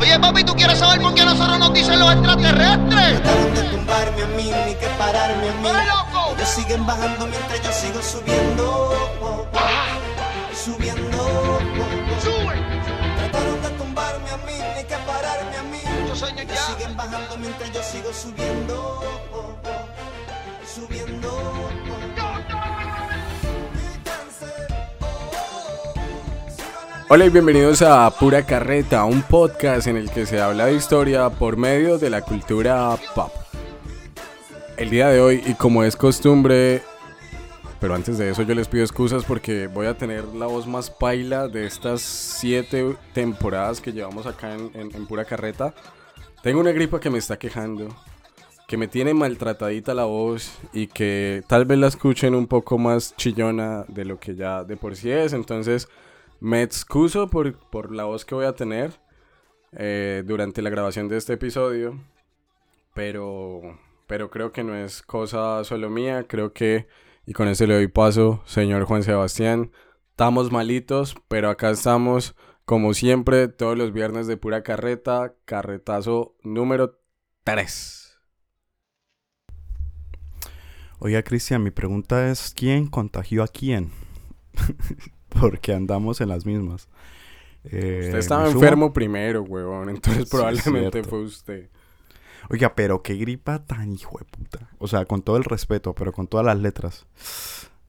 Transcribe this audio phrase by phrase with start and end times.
[0.00, 3.22] Oye, papi, ¿tú quieres saber por qué nosotros nos dicen los extraterrestres?
[3.22, 5.68] Trataron de tumbarme a mí, ni que pararme a mí.
[5.74, 6.34] ¡Ay, loco!
[6.36, 8.92] Ellos siguen bajando mientras yo sigo subiendo.
[10.54, 11.60] Subiendo.
[12.22, 12.56] ¡Sube!
[13.16, 15.80] Trataron de tumbarme a mí, ni que pararme a mí.
[16.04, 16.18] Ellos
[16.66, 19.02] siguen bajando mientras yo sigo subiendo.
[20.66, 21.30] Subiendo.
[27.08, 31.30] Hola y bienvenidos a Pura Carreta, un podcast en el que se habla de historia
[31.30, 33.30] por medio de la cultura pop.
[34.76, 36.82] El día de hoy, y como es costumbre,
[37.80, 40.90] pero antes de eso yo les pido excusas porque voy a tener la voz más
[40.90, 45.74] paila de estas siete temporadas que llevamos acá en, en- en Pura Carreta.
[46.42, 47.88] Tengo una gripa que me está quejando,
[48.66, 53.14] que me tiene maltratadita la voz y que tal vez la escuchen un poco más
[53.16, 55.32] chillona de lo que ya de por sí es.
[55.32, 55.88] Entonces
[56.40, 59.00] me excuso por, por la voz que voy a tener
[59.72, 61.98] eh, durante la grabación de este episodio.
[62.94, 66.26] Pero, pero creo que no es cosa solo mía.
[66.28, 66.88] Creo que,
[67.26, 69.72] y con eso le doy paso, señor Juan Sebastián.
[70.10, 75.34] Estamos malitos, pero acá estamos, como siempre, todos los viernes de pura carreta.
[75.44, 76.98] Carretazo número
[77.44, 78.18] 3.
[80.98, 83.90] Oiga, Cristian, mi pregunta es, ¿quién contagió a quién?
[85.40, 86.88] Porque andamos en las mismas.
[87.64, 89.90] Eh, Usted estaba enfermo primero, huevón.
[89.90, 91.68] Entonces probablemente fue usted.
[92.48, 94.70] Oiga, pero qué gripa tan hijo de puta.
[94.78, 97.06] O sea, con todo el respeto, pero con todas las letras.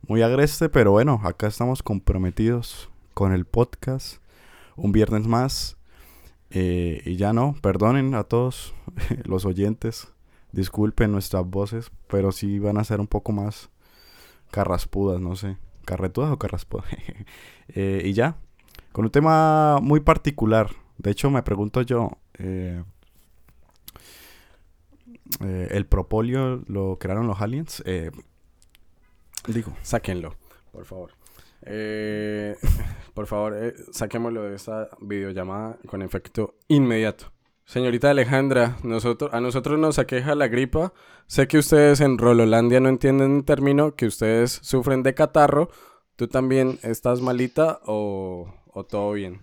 [0.07, 4.17] Muy agreste, pero bueno, acá estamos comprometidos con el podcast.
[4.75, 5.77] Un viernes más.
[6.49, 8.73] Eh, y ya no, perdonen a todos
[9.25, 10.07] los oyentes.
[10.51, 13.69] Disculpen nuestras voces, pero sí van a ser un poco más
[14.49, 15.57] carraspudas, no sé.
[15.87, 16.85] ¿Carretudas o carraspudas?
[17.69, 18.37] Eh, y ya,
[18.93, 20.69] con un tema muy particular.
[20.97, 22.81] De hecho, me pregunto yo, eh,
[25.41, 27.83] eh, ¿el propóleo lo crearon los aliens?
[29.47, 30.35] Digo, Sáquenlo,
[30.71, 31.11] por favor.
[33.13, 37.33] Por favor, saquémoslo de esta videollamada con efecto inmediato.
[37.67, 40.93] Señorita Alejandra, nosotros, a nosotros nos aqueja la gripa.
[41.27, 45.69] Sé que ustedes en Rololandia no entienden el término, que ustedes sufren de catarro.
[46.15, 49.41] ¿Tú también estás malita o, o todo bien?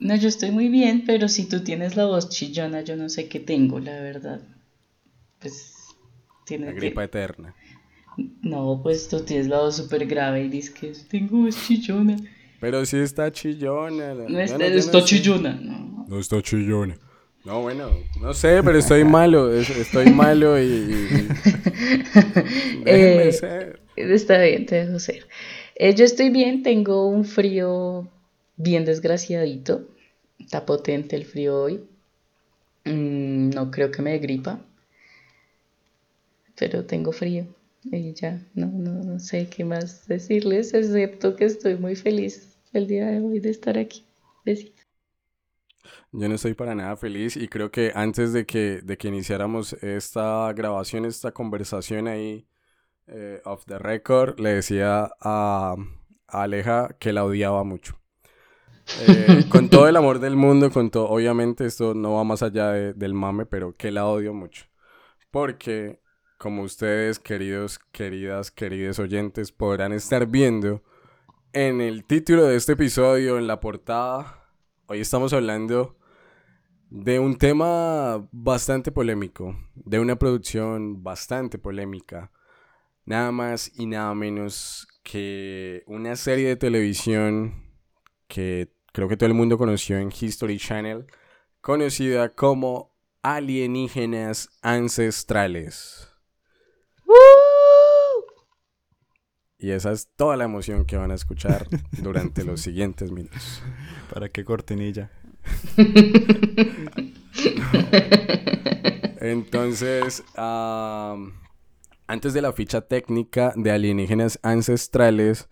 [0.00, 3.28] No, yo estoy muy bien, pero si tú tienes la voz chillona, yo no sé
[3.28, 4.40] qué tengo, la verdad.
[5.40, 7.54] Pues La tienes gripa eterna.
[8.42, 12.16] No, pues tú tienes la voz súper grave y dices que tengo voz chillona.
[12.60, 14.12] Pero sí está chillona.
[14.14, 16.04] la- No está, no- está chillona, no.
[16.08, 16.98] No está chillona.
[17.44, 17.90] No, bueno,
[18.20, 19.52] no sé, pero estoy malo.
[19.54, 20.62] es- Estoy malo y.
[20.64, 21.28] y- y-
[22.84, 23.80] Déjenme Eh, ser.
[23.96, 25.26] Está bien, te dejo ser.
[25.74, 28.08] Eh, yo estoy bien, tengo un frío
[28.56, 29.88] bien desgraciadito.
[30.38, 31.80] Está potente el frío hoy.
[32.84, 34.60] Mm, no creo que me dé gripa.
[36.56, 37.46] Pero tengo frío.
[37.84, 42.86] Y ya, no, no, no sé qué más decirles, excepto que estoy muy feliz el
[42.86, 44.04] día de hoy de estar aquí.
[44.44, 44.79] Besitos.
[46.12, 49.74] Yo no estoy para nada feliz y creo que antes de que, de que iniciáramos
[49.74, 52.48] esta grabación, esta conversación ahí
[53.06, 55.76] eh, off the record, le decía a,
[56.26, 58.00] Aleja que la odiaba mucho.
[59.06, 62.70] Eh, con todo el amor del mundo, con todo, obviamente esto no va más allá
[62.72, 64.66] de- del mame, pero que la odio mucho.
[65.30, 66.00] Porque,
[66.38, 70.82] como ustedes, queridos, queridas, queridos oyentes, podrán estar viendo
[71.52, 74.44] en el título de este episodio, en la portada,
[74.86, 75.96] hoy estamos hablando
[76.90, 82.32] de un tema bastante polémico, de una producción bastante polémica,
[83.04, 87.64] nada más y nada menos que una serie de televisión
[88.26, 91.06] que creo que todo el mundo conoció en History Channel,
[91.60, 92.92] conocida como
[93.22, 96.08] Alienígenas Ancestrales.
[99.58, 101.68] Y esa es toda la emoción que van a escuchar
[102.02, 103.62] durante los siguientes minutos.
[104.12, 105.10] ¿para qué cortinilla?
[109.20, 111.34] Entonces, am,
[112.06, 115.48] antes de la ficha técnica de alienígenas ancestrales,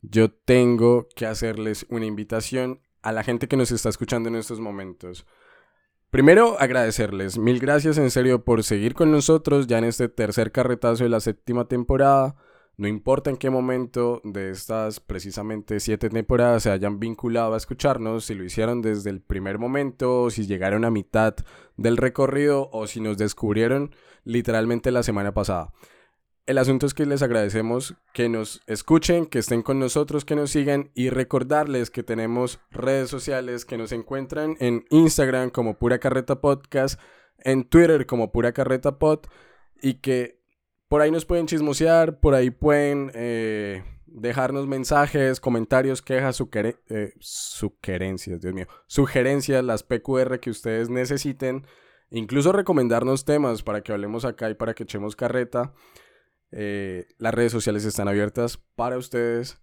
[0.00, 4.60] yo tengo que hacerles una invitación a la gente que nos está escuchando en estos
[4.60, 5.26] momentos.
[6.10, 7.38] Primero, agradecerles.
[7.38, 11.20] Mil gracias en serio por seguir con nosotros ya en este tercer carretazo de la
[11.20, 12.36] séptima temporada.
[12.76, 18.24] No importa en qué momento de estas precisamente siete temporadas se hayan vinculado a escucharnos,
[18.24, 21.34] si lo hicieron desde el primer momento, si llegaron a mitad
[21.76, 25.72] del recorrido o si nos descubrieron literalmente la semana pasada.
[26.44, 30.50] El asunto es que les agradecemos que nos escuchen, que estén con nosotros, que nos
[30.50, 36.40] sigan y recordarles que tenemos redes sociales que nos encuentran en Instagram como Pura Carreta
[36.40, 36.98] Podcast,
[37.38, 39.20] en Twitter como Pura Carreta Pod
[39.80, 40.41] y que
[40.92, 46.38] por ahí nos pueden chismosear, por ahí pueden eh, dejarnos mensajes, comentarios, quejas,
[46.90, 51.66] eh, sugerencias, Dios mío, sugerencias, las PQR que ustedes necesiten,
[52.10, 55.72] incluso recomendarnos temas para que hablemos acá y para que echemos carreta.
[56.50, 59.62] Eh, las redes sociales están abiertas para ustedes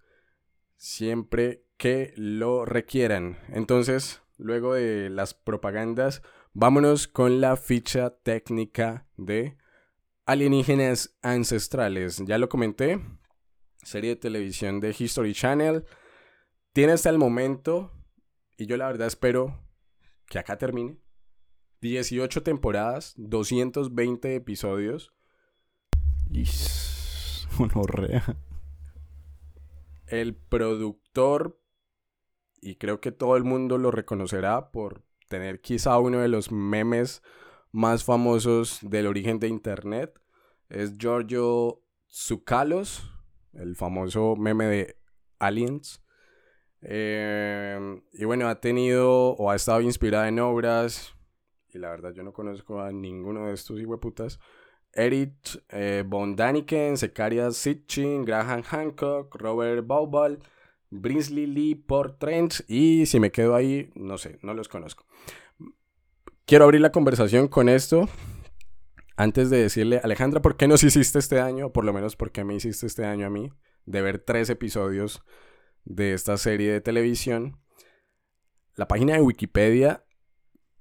[0.78, 3.38] siempre que lo requieran.
[3.50, 6.24] Entonces, luego de las propagandas,
[6.54, 9.59] vámonos con la ficha técnica de
[10.30, 12.22] alienígenas ancestrales.
[12.24, 13.02] Ya lo comenté,
[13.78, 15.86] serie de televisión de History Channel.
[16.72, 17.92] Tiene hasta el momento,
[18.56, 19.60] y yo la verdad espero
[20.28, 21.00] que acá termine,
[21.82, 25.16] 18 temporadas, 220 episodios.
[27.58, 28.38] Monorrea.
[30.06, 31.60] El productor,
[32.62, 37.24] y creo que todo el mundo lo reconocerá por tener quizá uno de los memes
[37.72, 40.20] más famosos del origen de Internet,
[40.70, 43.10] es Giorgio Zucalos,
[43.54, 44.98] el famoso meme de
[45.40, 46.04] Aliens.
[46.82, 51.16] Eh, y bueno, ha tenido o ha estado inspirada en obras,
[51.74, 54.40] y la verdad yo no conozco a ninguno de estos hijueputas,
[54.94, 60.40] Erich eh, von Daniken, Zechariah Sitchin, Graham Hancock, Robert Baubal,
[60.90, 65.06] Brinsley Lee Portrent y si me quedo ahí, no sé, no los conozco.
[66.50, 68.10] Quiero abrir la conversación con esto.
[69.16, 71.72] Antes de decirle, Alejandra, ¿por qué nos hiciste este año?
[71.72, 73.52] por lo menos, ¿por qué me hiciste este año a mí?
[73.86, 75.22] De ver tres episodios
[75.86, 77.62] de esta serie de televisión.
[78.74, 80.04] La página de Wikipedia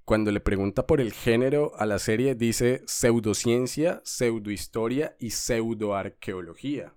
[0.05, 6.95] cuando le pregunta por el género a la serie, dice pseudociencia, pseudohistoria y pseudoarqueología.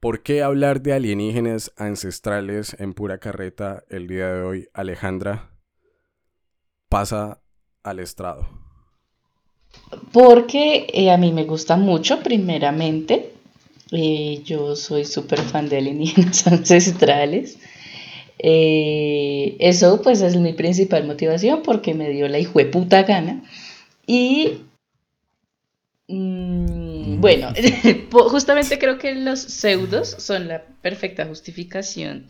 [0.00, 5.57] ¿Por qué hablar de alienígenas ancestrales en pura carreta el día de hoy, Alejandra?
[6.88, 7.40] Pasa
[7.82, 8.48] al estrado.
[10.12, 13.32] Porque eh, a mí me gusta mucho, primeramente.
[13.92, 17.58] Eh, yo soy súper fan de alienígenas ancestrales.
[18.38, 22.38] Eh, eso pues es mi principal motivación porque me dio la
[22.70, 23.42] puta gana.
[24.06, 24.60] Y
[26.08, 27.20] mm, mm.
[27.20, 27.52] bueno,
[28.10, 32.26] justamente creo que los pseudos son la perfecta justificación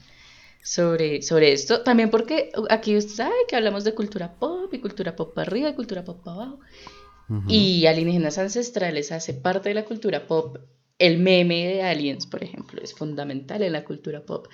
[0.68, 1.80] sobre, sobre esto.
[1.80, 5.70] También porque aquí usted sabe que hablamos de cultura pop y cultura pop para arriba
[5.70, 6.60] y cultura pop para abajo.
[7.46, 10.58] Y alienígenas ancestrales hace parte de la cultura pop.
[10.98, 14.46] El meme de aliens, por ejemplo, es fundamental en la cultura pop.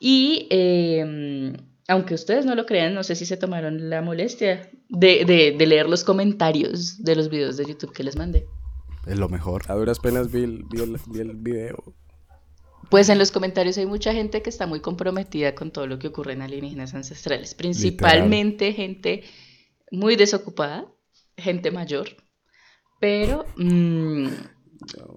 [0.00, 1.54] Y em,
[1.88, 6.04] aunque ustedes no lo crean, no sé si se tomaron la molestia de, leer los
[6.04, 8.46] comentarios de los videos de YouTube que les mandé.
[9.06, 9.62] Es lo mejor.
[9.68, 11.94] A duras penas vi el, video.
[12.90, 16.08] Pues en los comentarios hay mucha gente que está muy comprometida con todo lo que
[16.08, 17.54] ocurre en alienígenas ancestrales.
[17.54, 19.24] Principalmente gente
[19.90, 20.86] muy desocupada,
[21.36, 22.08] gente mayor.
[23.00, 24.28] Pero, mm,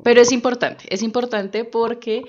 [0.04, 2.24] pero es importante, es importante porque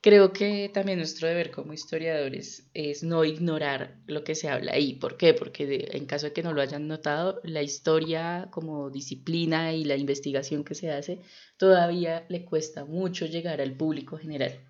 [0.00, 4.94] Creo que también nuestro deber como historiadores es no ignorar lo que se habla ahí.
[4.94, 5.34] ¿Por qué?
[5.34, 9.96] Porque en caso de que no lo hayan notado, la historia como disciplina y la
[9.96, 11.20] investigación que se hace
[11.56, 14.60] todavía le cuesta mucho llegar al público general.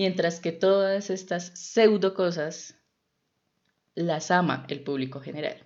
[0.00, 2.74] Mientras que todas estas pseudo cosas
[3.94, 5.58] las ama el público general.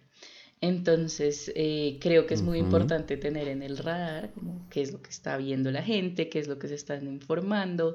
[0.61, 4.33] Entonces, eh, creo que es muy importante tener en el radar
[4.71, 7.95] qué es lo que está viendo la gente, qué es lo que se están informando,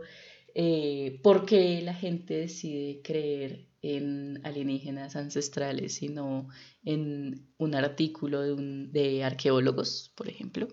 [0.55, 6.47] eh, por qué la gente decide creer en alienígenas ancestrales y no
[6.85, 10.69] en un artículo de, arqueólogos, por ejemplo.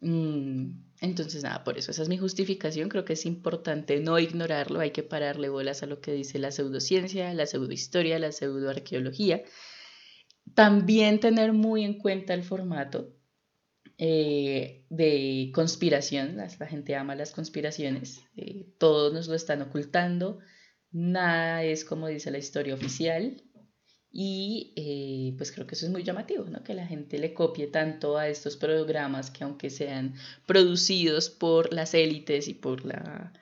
[0.00, 2.88] Mm, entonces, nada, por eso esa es mi justificación.
[2.88, 6.50] Creo que es importante no ignorarlo, hay que pararle bolas a lo que dice la
[6.50, 9.42] pseudociencia, la pseudohistoria, la pseudoarqueología.
[10.54, 13.12] También tener muy en cuenta el formato.
[13.98, 20.38] Eh, de conspiración, la, gente ama las conspiraciones, eh, todos nos lo están ocultando,
[20.90, 23.42] nada es como dice la historia oficial
[24.18, 26.64] y eh, pues creo que eso es muy llamativo, ¿no?
[26.64, 30.14] que la gente le copie tanto a estos programas que aunque sean
[30.46, 33.34] producidos por las élites y por la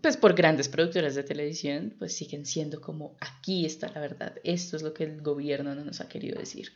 [0.00, 4.76] pues por grandes productoras de televisión, pues siguen siendo como aquí está la verdad, esto
[4.76, 6.72] es lo que el gobierno no nos ha querido decir.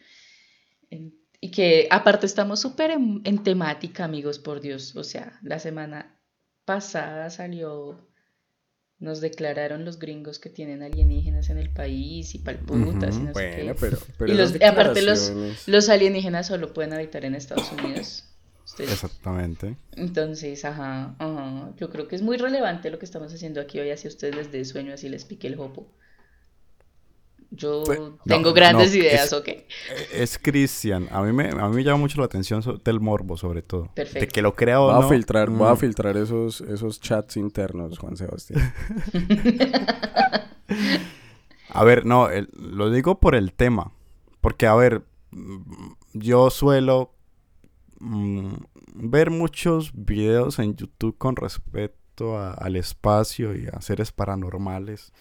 [1.41, 4.97] Y que aparte estamos súper en, temática, amigos, por Dios.
[4.97, 6.21] O sea, la semana
[6.65, 8.06] pasada salió,
[8.99, 13.33] nos declararon los gringos que tienen alienígenas en el país y palputas y no sé
[13.57, 13.75] qué.
[14.19, 15.33] Pero, y los, aparte los,
[15.67, 18.25] los alienígenas solo pueden habitar en Estados Unidos.
[18.65, 19.76] Ustedes- Exactamente.
[19.93, 21.73] Entonces, ajá, ajá.
[21.76, 24.35] Yo creo que es muy relevante lo que estamos haciendo aquí hoy, así a ustedes
[24.35, 25.87] les dé sueño, así les pique el jopo.
[27.50, 29.49] Yo Pues, tengo no, grandes no, ideas, es- ¿ok?
[30.12, 31.09] Es Cristian.
[31.12, 33.83] A mí me, a mí me llama mucho la atención so- del morbo, sobre todo.
[33.85, 34.33] De Perfecto.
[34.33, 37.99] que lo crea o Voy a filtrar, voy a mm, filtrar esos, esos chats internos,
[37.99, 38.73] Juan Sebastián.
[41.69, 43.93] A ver, no, el- lo digo por el tema.
[44.41, 47.12] Porque, a ver, mm, yo suelo
[47.99, 48.55] mm,
[48.95, 55.12] ver muchos videos en YouTube con respecto a- al espacio y a seres paranormales.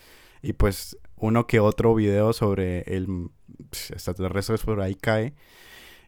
[0.42, 3.30] Y pues uno que otro video sobre el
[3.72, 5.34] extraterrestres por ahí cae.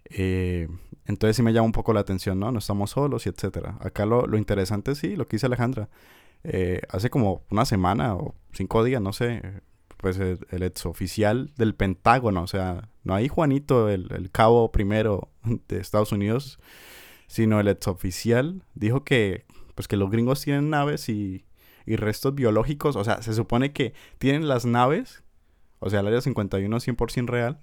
[0.10, 0.68] Eh,
[1.06, 2.52] entonces sí me llama un poco la atención, ¿no?
[2.52, 3.78] No estamos solos y etcétera.
[3.82, 5.90] Acá lo, lo interesante sí, lo que dice Alejandra.
[6.44, 9.42] Eh, hace como una semana o cinco días, no sé,
[9.98, 15.30] pues el, el exoficial del Pentágono, o sea, no hay Juanito, el, el cabo primero
[15.68, 16.60] de Estados Unidos,
[17.28, 19.46] sino el exoficial dijo que,
[19.76, 21.47] pues que los gringos tienen naves y,
[21.88, 25.24] y restos biológicos, o sea, se supone que tienen las naves,
[25.80, 27.60] o sea, el área 51 100% real,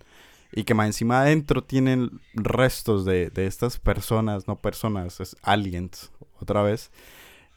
[0.53, 6.11] y que más encima adentro tienen restos de, de estas personas, no personas, es aliens,
[6.41, 6.91] otra vez.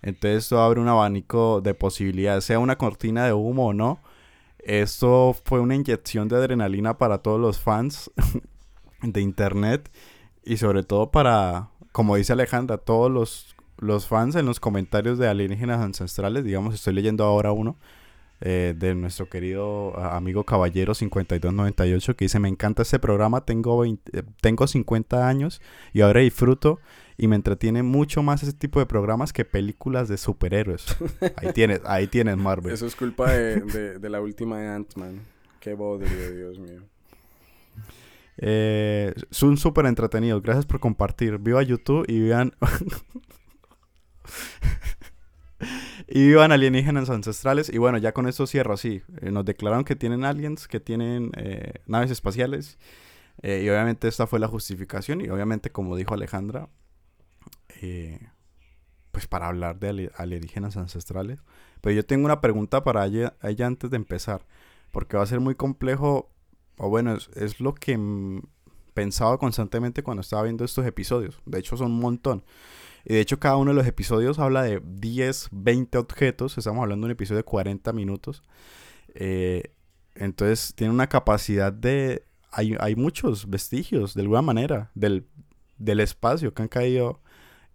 [0.02, 4.00] Entonces esto abre un abanico de posibilidades, sea una cortina de humo o no.
[4.60, 8.12] Esto fue una inyección de adrenalina para todos los fans
[9.02, 9.92] de internet
[10.44, 15.28] y sobre todo para, como dice Alejandra, todos los, los fans en los comentarios de
[15.28, 17.78] alienígenas ancestrales, digamos, estoy leyendo ahora uno
[18.42, 24.20] eh, de nuestro querido amigo Caballero 5298 que dice, me encanta este programa, tengo, 20
[24.20, 25.62] eh, tengo 50 años
[25.94, 26.80] y ahora disfruto
[27.18, 30.86] y me entretiene mucho más ese tipo de programas que películas de superhéroes.
[31.38, 32.72] Ahí tienes, ahí tienes Marvel.
[32.72, 35.22] Eso es culpa de, de- de la última de Ant-Man.
[35.60, 36.84] Qué bodrio, Dios mío.
[38.38, 40.44] Eh, son súper entretenidos.
[40.44, 41.40] Gracias por compartir.
[41.40, 42.54] Viva YouTube y vivan.
[46.08, 47.70] y vivan alienígenas ancestrales.
[47.70, 49.02] Y bueno, ya con esto cierro así.
[49.22, 52.78] Eh, nos declararon que tienen aliens, que tienen eh, naves espaciales.
[53.44, 55.22] Eh, y obviamente esta fue la justificación.
[55.22, 56.70] Y obviamente, como dijo Alejandra,
[57.82, 58.20] eh,
[59.12, 61.42] pues para hablar de ali- alienígenas ancestrales.
[61.82, 64.46] Pero yo tengo una pregunta para ella, ella antes de empezar.
[64.92, 66.32] Porque va a ser muy complejo
[66.78, 67.98] o bueno, es, es lo que
[68.94, 71.40] pensaba constantemente cuando estaba viendo estos episodios.
[71.46, 72.44] De hecho, son un montón.
[73.10, 76.58] Y de hecho, cada uno de los episodios habla de 10, 20 objetos.
[76.58, 78.44] Estamos hablando de un episodio de 40 minutos.
[79.16, 79.72] Eh,
[80.14, 82.26] entonces, tiene una capacidad de...
[82.52, 85.26] Hay, hay muchos vestigios, de alguna manera, del,
[85.78, 87.22] del espacio que han caído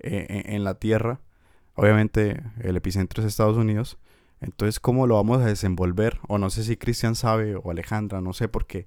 [0.01, 1.23] eh, en, en la Tierra.
[1.77, 3.97] Obviamente, el epicentro es Estados Unidos.
[4.43, 6.21] Entonces, ¿cómo lo vamos a desenvolver?
[6.29, 8.87] O no sé si Cristian sabe o Alejandra, no sé, porque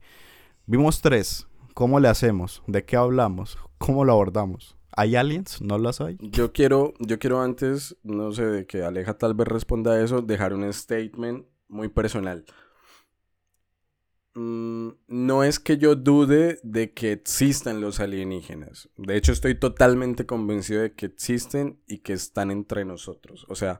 [0.68, 1.48] vimos tres.
[1.74, 2.62] ¿Cómo le hacemos?
[2.68, 3.58] ¿De qué hablamos?
[3.80, 4.75] ¿Cómo lo abordamos?
[4.96, 5.62] ¿Hay aliens?
[5.62, 6.18] ¿No las hay?
[6.22, 10.22] Yo quiero, yo quiero antes, no sé, de que Aleja tal vez responda a eso,
[10.22, 12.46] dejar un statement muy personal.
[14.36, 18.90] Mm, no es que yo dude de que existan los alienígenas.
[18.98, 23.46] De hecho, estoy totalmente convencido de que existen y que están entre nosotros.
[23.50, 23.80] O sea,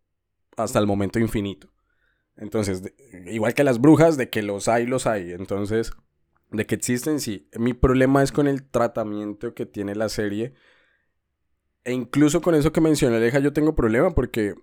[0.57, 1.69] hasta el momento infinito.
[2.37, 2.83] Entonces,
[3.27, 5.33] igual que las brujas, de que los hay, los hay.
[5.33, 5.93] Entonces,
[6.51, 7.49] de que existen, sí.
[7.59, 10.55] Mi problema es con el tratamiento que tiene la serie.
[11.85, 14.55] E incluso con eso que mencionó Aleja, yo tengo problema porque,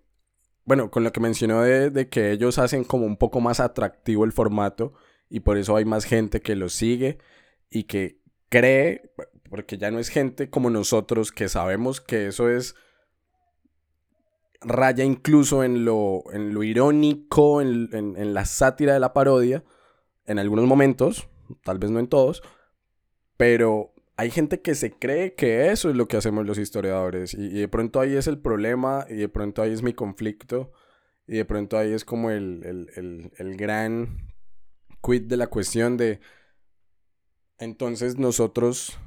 [0.65, 4.24] bueno, con lo que mencionó de, de que ellos hacen como un poco más atractivo
[4.25, 4.93] el formato
[5.29, 7.17] y por eso hay más gente que lo sigue
[7.70, 9.12] y que cree,
[9.50, 12.75] porque ya no es gente como nosotros que sabemos que eso es
[14.62, 19.63] raya incluso en lo, en lo irónico, en, en- en la sátira de la parodia,
[20.25, 21.27] en algunos momentos,
[21.63, 22.41] tal vez no en todos,
[23.36, 27.50] pero hay gente que se cree que eso es lo que hacemos los historiadores y,
[27.50, 30.72] de pronto ahí es el problema y de pronto ahí es mi conflicto
[31.27, 34.34] y de pronto ahí es como el, el, el, el gran
[35.01, 36.20] quid de la cuestión de
[37.58, 38.98] entonces nosotros,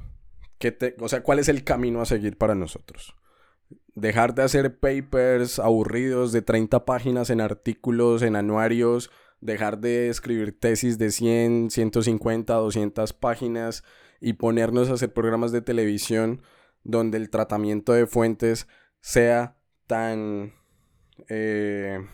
[0.57, 3.15] ¿qué te, o sea, ¿cuál es el camino a seguir para nosotros?
[3.95, 9.09] Dejar de hacer papers aburridos de 30 páginas en artículos, en anuarios,
[9.41, 13.83] dejar de escribir tesis de 100, 150, 200 páginas
[14.19, 16.41] y ponernos a hacer programas de televisión
[16.83, 18.67] donde el tratamiento de fuentes
[19.01, 19.57] sea
[19.87, 20.53] tan,
[21.29, 22.05] eh,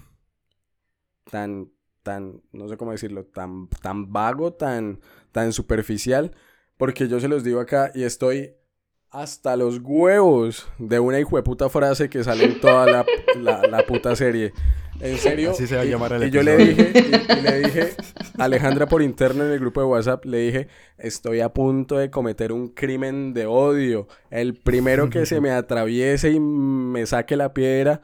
[1.29, 5.00] tan tan, no sé cómo decirlo, tan, tan vago, tan,
[5.31, 6.36] tan superficial,
[6.77, 8.55] porque yo se los digo acá y estoy
[9.10, 13.05] hasta los huevos de una puta frase que sale en toda
[13.38, 14.53] la, la puta serie.
[15.00, 15.52] En serio.
[15.52, 17.94] Así se va a y- llamar el y yo le dije, y, y le dije,
[18.38, 22.10] a Alejandra por interno en el grupo de WhatsApp, le dije, estoy a punto de
[22.10, 24.08] cometer un crimen de odio.
[24.30, 28.02] El primero que se me atraviese y me saque la piedra,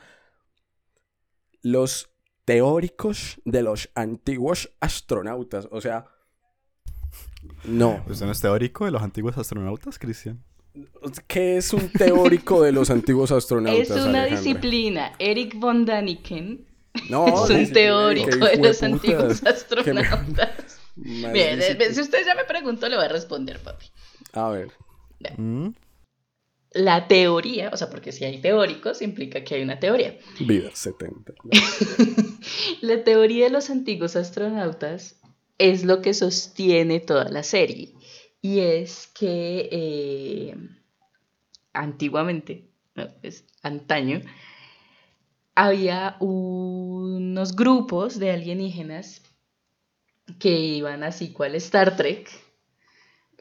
[1.61, 2.09] los
[2.45, 5.67] teóricos de los antiguos astronautas.
[5.71, 6.05] O sea,
[7.65, 8.03] no.
[8.07, 10.43] ¿Usted no es teórico de los antiguos astronautas, Cristian?
[11.27, 13.89] ¿Qué es un teórico de los antiguos astronautas?
[13.89, 14.37] Es una Alejandra?
[14.37, 15.11] disciplina.
[15.19, 16.65] Eric von Daniken
[17.09, 20.79] No, es un teórico de los antiguos me- astronautas.
[20.95, 23.85] Bien, eh, si usted ya me preguntó, le voy a responder, papi.
[24.33, 24.71] A ver.
[25.37, 25.69] ¿Mm?
[26.71, 30.17] La teoría, o sea, porque si hay teóricos, implica que hay una teoría.
[30.39, 31.33] Vida 70.
[32.81, 35.19] La teoría de los antiguos astronautas
[35.57, 37.93] es lo que sostiene toda la serie.
[38.41, 40.55] Y es que eh,
[41.73, 44.21] antiguamente, no, es antaño,
[45.59, 49.21] había unos grupos de alienígenas
[50.39, 52.29] que iban así cual Star Trek,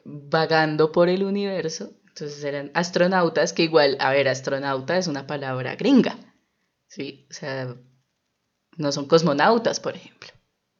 [0.03, 1.93] vagando por el universo.
[2.09, 6.17] Entonces eran astronautas que igual, a ver, astronauta es una palabra gringa.
[6.87, 7.77] Sí, o sea,
[8.75, 10.29] no son cosmonautas, por ejemplo.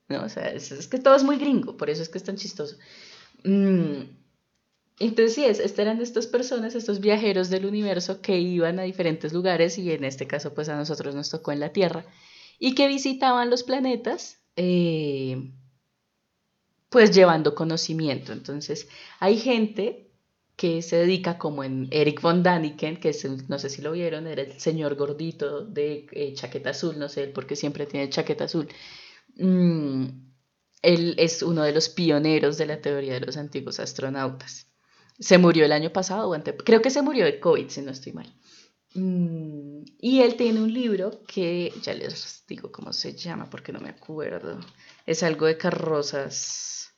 [0.10, 0.24] ¿no?
[0.24, 2.75] O sea, es, que todo es muy gringo, por eso es que es tan chistoso.
[3.46, 4.01] Mm,
[5.00, 9.77] Entonces, sí, es, eran estas personas, estos viajeros del universo que iban a diferentes lugares
[9.77, 12.06] y en este caso, pues a nosotros nos tocó en la Tierra
[12.60, 15.53] y que visitaban los planetas, eh,
[16.89, 18.34] pues llevando conocimiento.
[18.34, 18.89] Entonces,
[19.20, 20.12] hay gente
[20.58, 24.27] que se dedica como en Eric von Daniken, que es no sé si lo vieron,
[24.27, 28.44] era el señor gordito de eh, chaqueta azul, no sé por qué siempre tiene chaqueta
[28.46, 28.68] azul.
[29.38, 30.08] Mm,
[30.82, 34.69] él es uno de los pioneros de la teoría de los antiguos astronautas.
[35.20, 36.32] Se murió el año pasado,
[36.66, 38.34] creo que se murió de COVID, si no estoy mal.
[38.94, 43.90] Y él tiene un libro que, ya les digo cómo se llama, porque no me
[43.90, 44.60] acuerdo.
[45.05, 46.96] Es algo de carrozas.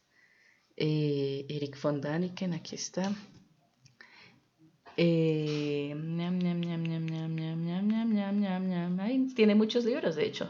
[0.75, 3.13] Eric von Daniken, aquí está.
[9.35, 10.49] Tiene muchos libros, de hecho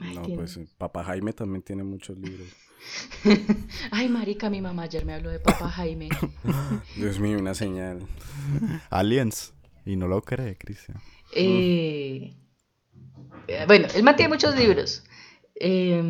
[0.00, 2.48] ay, No, tiene- pues eh, Papá Jaime también tiene muchos libros.
[3.90, 6.08] Ay, marica, mi mamá ayer me habló de Papá Jaime.
[6.96, 8.06] Dios mío, una señal.
[8.90, 9.52] Aliens.
[9.84, 10.98] Y no lo cree, Cristian.
[11.34, 12.34] Eh,
[13.48, 15.04] eh, bueno, él mantiene muchos libros.
[15.54, 16.02] Eh,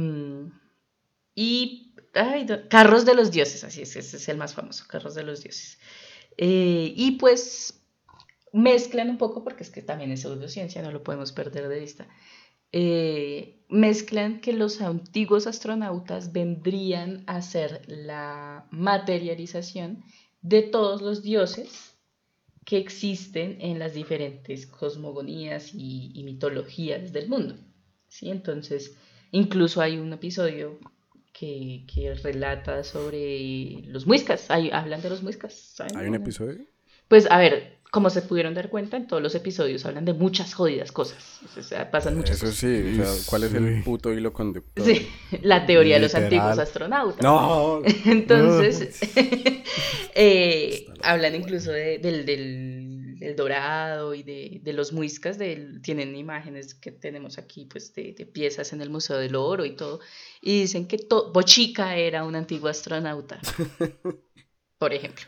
[1.35, 5.14] y ay, no, Carros de los Dioses, así es, ese es el más famoso, Carros
[5.14, 5.79] de los Dioses.
[6.37, 7.81] Eh, y pues
[8.53, 12.09] mezclan un poco, porque es que también es pseudociencia, no lo podemos perder de vista.
[12.72, 20.02] Eh, mezclan que los antiguos astronautas vendrían a ser la materialización
[20.42, 21.96] de todos los dioses
[22.64, 27.56] que existen en las diferentes cosmogonías y, y mitologías del mundo.
[28.09, 28.30] ¿sí?
[28.30, 28.96] Entonces,
[29.33, 30.78] incluso hay un episodio
[31.33, 34.50] que, que relata sobre los muiscas.
[34.50, 35.54] Hay- hablan de los muiscas.
[35.54, 35.96] ¿saben?
[35.96, 36.64] ¿Hay un episodio?
[37.09, 40.55] Pues a ver, como se pudieron dar cuenta, en todos los episodios hablan de muchas
[40.55, 41.40] jodidas cosas.
[41.59, 42.59] O sea, pasan muchas Eso cosas.
[42.61, 44.85] sí, o sea, ¿cuál es el puto hilo conductor?
[44.87, 45.09] Sí,
[45.42, 46.24] la teoría de los Literal.
[46.33, 47.22] antiguos astronautas.
[47.22, 49.00] No, Entonces,
[50.14, 56.16] eh, hablan incluso de- del, del- del dorado y de, de los muiscas, del- tienen
[56.16, 60.00] imágenes que tenemos aquí, pues, de, de piezas en el Museo del Oro y todo,
[60.40, 63.38] y dicen que to- Bochica era un antiguo astronauta,
[64.80, 65.24] por ejemplo.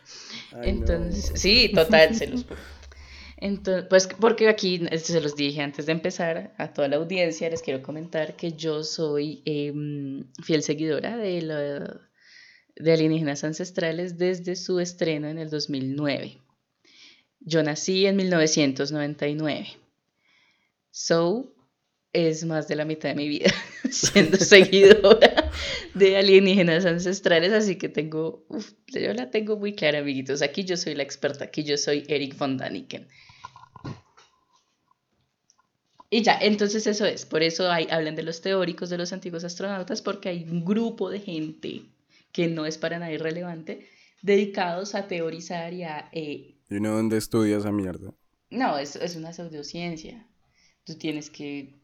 [0.52, 0.68] Ay, no.
[0.70, 2.46] Entonces, sí, total, se los.
[3.36, 7.50] Entonces, pues porque aquí eh, se los dije antes de empezar a toda la audiencia,
[7.50, 12.00] les quiero comentar que yo soy em, fiel seguidora de, la-
[12.76, 16.38] de Alienígenas Ancestrales desde su estreno en el 2009.
[17.40, 19.66] Yo nací en 1999.
[20.90, 21.51] So,
[22.12, 23.51] es más de la mitad de mi vida
[23.90, 25.51] siendo seguidora
[25.94, 30.42] de alienígenas ancestrales, así que tengo, uf, yo la tengo muy clara, amiguitos.
[30.42, 33.09] Aquí yo soy la experta, aquí yo soy Eric von Daniken.
[36.11, 39.44] Y ya, entonces eso es, por eso hay, hablan de los teóricos de los antiguos
[39.44, 41.83] astronautas, porque hay un grupo de gente
[42.33, 43.88] que no es para nada irrelevante,
[44.20, 46.11] dedicados a teorizar y a...
[46.12, 48.12] eh, ¿Y uno dónde estudia esa mierda?
[48.51, 50.27] no, es, es una pseudociencia.
[50.85, 51.81] Tú tienes que...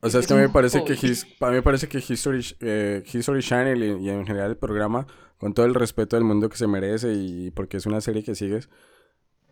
[0.00, 1.88] O sea, es Es que a mí me parece que, his- a mí me parece
[1.88, 5.06] que History, eh, History Channel y, y en general el programa,
[5.38, 8.34] con todo el respeto del mundo que se merece y porque es una serie que
[8.34, 8.68] sigues,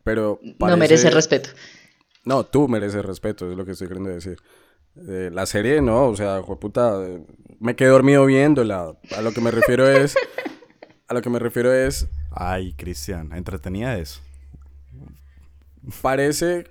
[0.04, 1.50] pero No parece- merece respeto.
[2.24, 4.36] No, tú mereces respeto, es lo que estoy queriendo decir.
[5.08, 6.96] Eh, la serie no, o sea, puta,
[7.60, 8.96] me quedé dormido viéndola.
[9.16, 10.16] A lo que me refiero es.
[11.08, 12.08] A lo que me refiero es.
[12.30, 14.20] Ay, Cristian, entretenida es.
[16.02, 16.66] Parece.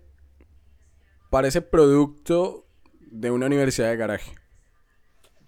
[1.30, 2.65] Parece producto
[3.20, 4.32] de una universidad de garaje.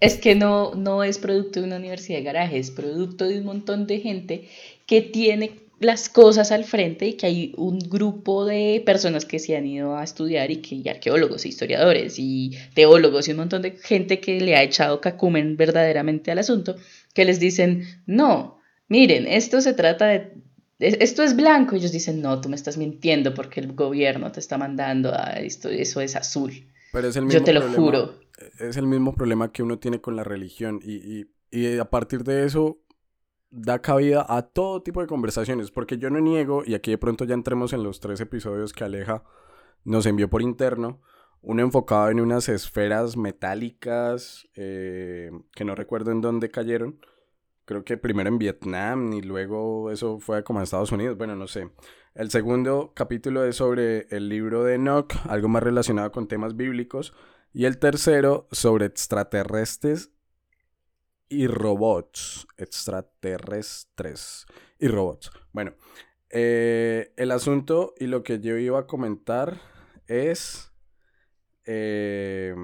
[0.00, 3.44] Es que no, no es producto de una universidad de garaje, es producto de un
[3.44, 4.48] montón de gente
[4.86, 9.56] que tiene las cosas al frente y que hay un grupo de personas que se
[9.56, 13.72] han ido a estudiar y que y arqueólogos, historiadores y teólogos y un montón de
[13.72, 16.76] gente que le ha echado cacumen verdaderamente al asunto,
[17.14, 20.32] que les dicen, no, miren, esto se trata de,
[20.78, 21.74] esto es blanco.
[21.74, 25.34] Y ellos dicen, no, tú me estás mintiendo porque el gobierno te está mandando a
[25.34, 26.52] esto, eso es azul.
[26.92, 28.14] Pero es el mismo Yo te lo juro.
[28.58, 32.24] Es el mismo problema que uno tiene con la religión y, y, y a partir
[32.24, 32.78] de eso
[33.50, 37.24] da cabida a todo tipo de conversaciones, porque yo no niego, y aquí de pronto
[37.24, 39.24] ya entremos en los tres episodios que Aleja
[39.84, 41.00] nos envió por interno,
[41.40, 47.00] uno enfocado en unas esferas metálicas eh, que no recuerdo en dónde cayeron,
[47.68, 51.46] creo que primero en Vietnam y luego eso fue como en Estados Unidos, bueno, no
[51.46, 51.68] sé.
[52.14, 57.12] El segundo capítulo es sobre el libro de Enoch, algo más relacionado con temas bíblicos,
[57.52, 60.10] y el tercero sobre extraterrestres
[61.28, 64.46] y robots extraterrestres
[64.78, 65.30] y robots.
[65.52, 65.74] Bueno,
[66.30, 69.60] eh, el asunto y lo que yo iba a comentar
[70.06, 70.72] es...
[71.66, 72.54] Eh,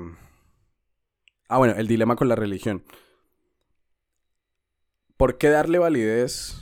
[1.51, 2.85] ah, bueno, el dilema con la religión.
[5.25, 6.55] ¿Por qué darle validez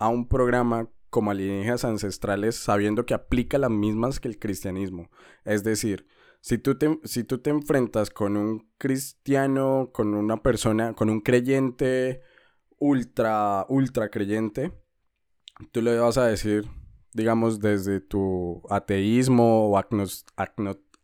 [0.00, 5.12] a un programa como alienígenas ancestrales sabiendo que aplica las mismas que el cristianismo?
[5.44, 6.08] Es decir,
[6.40, 11.20] si tú, te, si tú te enfrentas con un cristiano, con una persona, con un
[11.20, 12.22] creyente
[12.80, 14.72] ultra, ultra creyente,
[15.70, 16.68] tú le vas a decir,
[17.14, 20.26] digamos, desde tu ateísmo o agnos,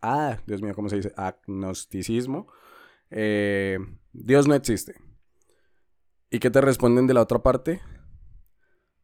[0.03, 1.13] ah, Dios mío, ¿cómo se dice?
[1.17, 2.49] Agnosticismo,
[3.11, 3.79] eh,
[4.13, 5.04] Dios no existe.
[6.35, 7.81] ¿Y qué te responden de la otra parte?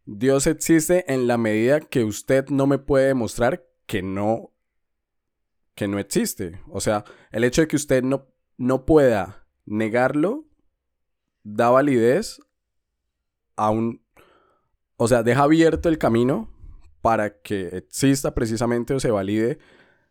[0.05, 4.53] Dios existe en la medida que usted no me puede demostrar que no
[5.77, 6.61] que no existe.
[6.71, 10.45] O sea, el hecho de que usted no, no pueda negarlo
[11.45, 12.41] da validez
[13.55, 14.05] a un...
[14.97, 16.53] O sea, deja abierto el camino
[17.01, 19.61] para que exista precisamente o se valide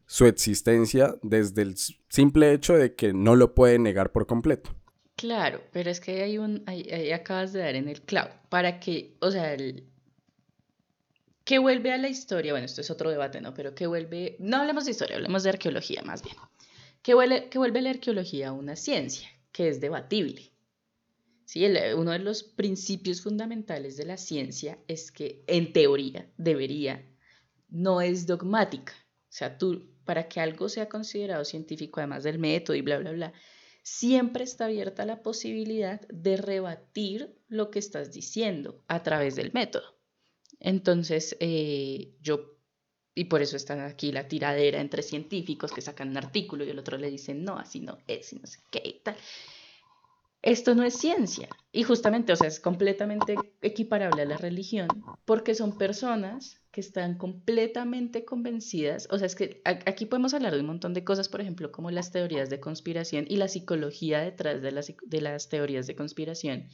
[0.05, 1.75] su existencia desde el
[2.07, 4.78] simple hecho de que no lo puede negar por completo.
[5.19, 9.17] Claro, pero es que hay un, ahí, acabas de dar en el clavo, para que,
[9.19, 9.83] o sea, el,
[11.43, 12.53] ¿Qué vuelve a la historia?
[12.53, 13.53] Bueno, esto es otro debate, ¿no?
[13.53, 14.37] Pero ¿qué vuelve?
[14.39, 16.37] No hablemos de historia, hablemos de arqueología más bien.
[17.01, 19.27] ¿Qué vuelve, vuelve la arqueología a una ciencia?
[19.51, 20.53] Que es debatible.
[21.43, 21.65] ¿Sí?
[21.97, 27.05] uno de los principios fundamentales de la ciencia es que, en teoría, debería,
[27.67, 28.93] no es dogmática.
[29.23, 33.11] O sea, tú, para que algo sea considerado científico, además del método y bla, bla,
[33.11, 33.33] bla,
[33.89, 39.97] siempre está abierta la posibilidad de rebatir lo que estás diciendo a través del método.
[40.59, 42.57] Entonces, eh, yo,
[43.15, 46.79] y por eso está aquí la tiradera entre científicos que sacan un artículo y el
[46.79, 49.17] otro le dicen, no, así no es, y no sé qué y tal.
[50.41, 51.49] Esto no es ciencia.
[51.71, 54.87] Y justamente, o sea, es completamente equiparable a la religión,
[55.25, 59.07] porque son personas que están completamente convencidas.
[59.11, 61.91] O sea, es que aquí podemos hablar de un montón de cosas, por ejemplo, como
[61.91, 66.69] las teorías de conspiración y la psicología detrás de las, de las teorías de conspiración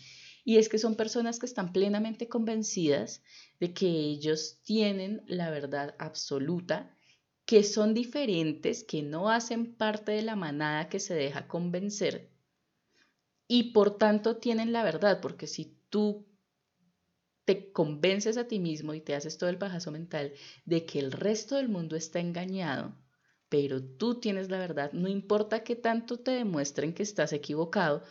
[0.48, 3.24] y es que son personas que están plenamente convencidas
[3.60, 6.96] de que ellos tienen la verdad absoluta,
[7.46, 12.30] que son diferentes, que no hacen parte de la manada que se deja convencer
[13.48, 16.28] y por tanto tienen la verdad, porque si tú
[17.46, 20.34] te convences a ti mismo y te haces todo el pajazo mental
[20.66, 22.98] de que el resto del mundo está engañado,
[23.50, 28.04] pero tú tienes la verdad, no importa que tanto te demuestren que estás equivocado,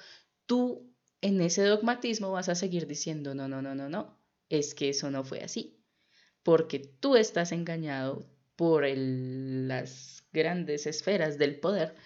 [0.47, 4.91] tú en ese dogmatismo vas a seguir diciendo, no, no, no, no, no, es que
[4.91, 5.85] eso no fue así,
[6.43, 11.97] porque tú estás engañado por las grandes esferas del poder.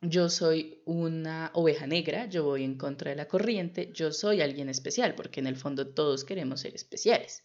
[0.00, 4.68] Yo soy una oveja negra, yo voy en contra de la corriente, yo soy alguien
[4.68, 7.42] especial, porque en el fondo todos queremos ser especiales.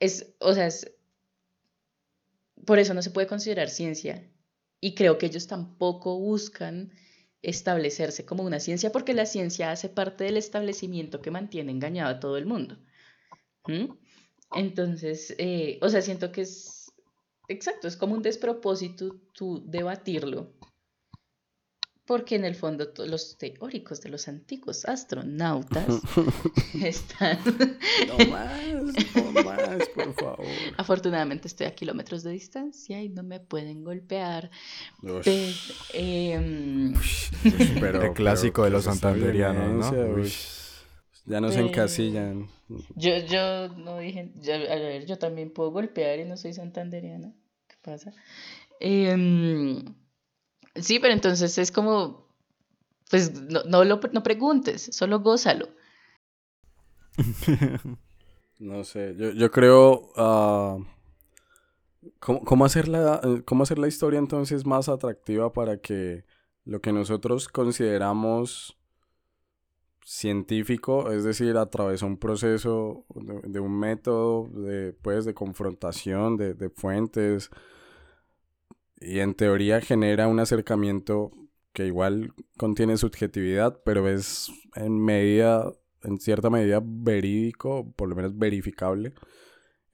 [0.00, 0.92] Es, o sea, es,
[2.66, 4.28] por eso no se puede considerar ciencia
[4.80, 6.92] y creo que ellos tampoco buscan
[7.42, 12.20] establecerse como una ciencia porque la ciencia hace parte del establecimiento que mantiene engañado a
[12.20, 12.78] todo el mundo.
[14.54, 16.92] Entonces, eh, o sea, siento que es
[17.48, 20.52] exacto, es como un despropósito tú debatirlo
[22.10, 25.86] porque en el fondo los teóricos de los antiguos astronautas
[26.82, 27.38] están...
[28.08, 28.60] No más,
[29.14, 30.44] no más, por favor.
[30.76, 34.50] Afortunadamente estoy a kilómetros de distancia y no me pueden golpear.
[35.04, 36.94] Ush, em,
[37.80, 40.20] pero- el clásico pero de los ¿qué es esta santanderianos, ¿no?
[40.20, 40.36] Ush,
[41.26, 42.48] Ya nos Pe- encasillan.
[42.96, 47.32] yo, yo no dije, yo- a ver, yo también puedo golpear y no soy santanderiana.
[47.68, 48.12] ¿Qué pasa?
[48.80, 49.84] Em,
[50.82, 52.26] sí, pero entonces es como,
[53.10, 55.68] pues no, no lo no preguntes, solo gózalo.
[58.58, 60.12] No sé, yo, yo creo...
[60.16, 60.76] ah,
[62.18, 66.24] ¿cómo, cómo hacer la, ¿Cómo hacer la historia entonces más atractiva para que
[66.64, 68.76] lo que nosotros consideramos
[70.04, 75.34] científico, es decir, a través de un proceso, de, de un método de, pues, de
[75.34, 77.50] confrontación, de, de fuentes,
[79.00, 81.30] y en teoría genera un acercamiento
[81.72, 88.36] que igual contiene subjetividad, pero es en medida, en cierta medida verídico, por lo menos
[88.38, 89.14] verificable.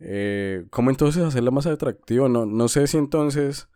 [0.00, 2.28] Eh, ¿Cómo entonces hacerlo más atractivo?
[2.28, 3.68] No, no sé si entonces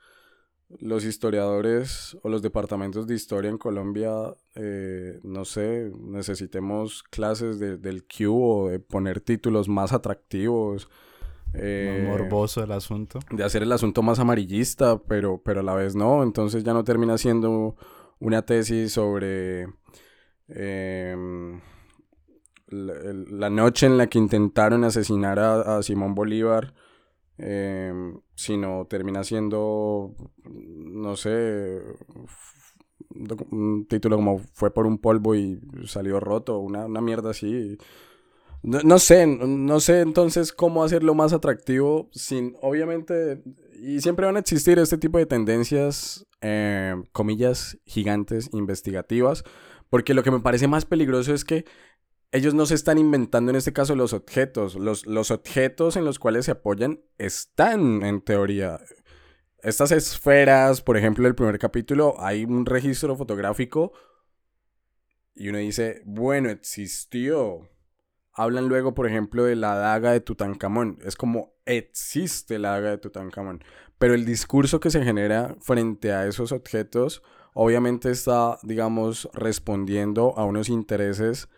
[0.79, 4.13] los historiadores o los departamentos de historia en Colombia,
[4.55, 10.89] eh, no sé, necesitemos clases de- del Q o de poner títulos más atractivos.
[11.55, 13.19] Eh, morboso el asunto.
[13.31, 16.23] de hacer el asunto más amarillista, pero, pero a la vez no.
[16.23, 17.77] Entonces ya no termina siendo
[18.19, 19.67] una tesis sobre
[20.49, 21.61] em,
[22.69, 26.75] la, noche en la que intentaron asesinar a, a Simón Bolívar,
[27.39, 31.81] em, sino termina siendo, no sé,
[33.51, 37.77] un título como fue por un polvo y salió roto, una, una mierda así.
[38.63, 43.43] No, no sé, no sé entonces cómo hacerlo más atractivo sin, obviamente,
[43.83, 49.45] y siempre van a existir este tipo de tendencias, eh, comillas, gigantes, investigativas,
[49.89, 51.65] porque lo que me parece más peligroso es que
[52.33, 56.19] ellos no se están inventando en este caso los objetos, los, los objetos en los
[56.19, 58.81] cuales se apoyan están en teoría.
[59.63, 63.93] Estas esferas, por ejemplo, el primer capítulo, hay un registro fotográfico
[65.35, 67.69] y uno dice, bueno, existió.
[68.33, 70.99] Hablan luego, por ejemplo, de la daga de Tutankamón.
[71.05, 73.63] Es como existe la daga de Tutankamón.
[73.99, 77.23] Pero el discurso que se genera frente a esos objetos
[77.55, 81.49] obviamente está, digamos, respondiendo a unos intereses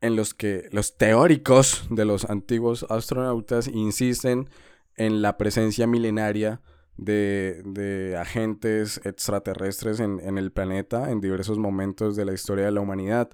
[0.00, 4.50] en los que los teóricos de los antiguos astronautas insisten
[4.96, 6.60] en la presencia milenaria
[6.96, 12.72] de, de agentes extraterrestres en, en el planeta en diversos momentos de la historia de
[12.72, 13.30] la humanidad.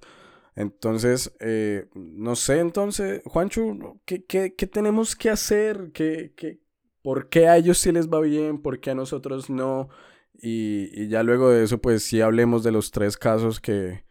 [0.59, 5.92] Entonces, eh, no sé, entonces, Juancho, ¿qué, qué, qué tenemos que hacer?
[5.94, 6.59] ¿Qué, qué,
[7.01, 8.61] ¿Por qué a ellos sí les va bien?
[8.61, 9.88] ¿Por qué a nosotros no?
[10.35, 14.05] Y, y ya luego de eso, pues sí hablemos de los tres casos que,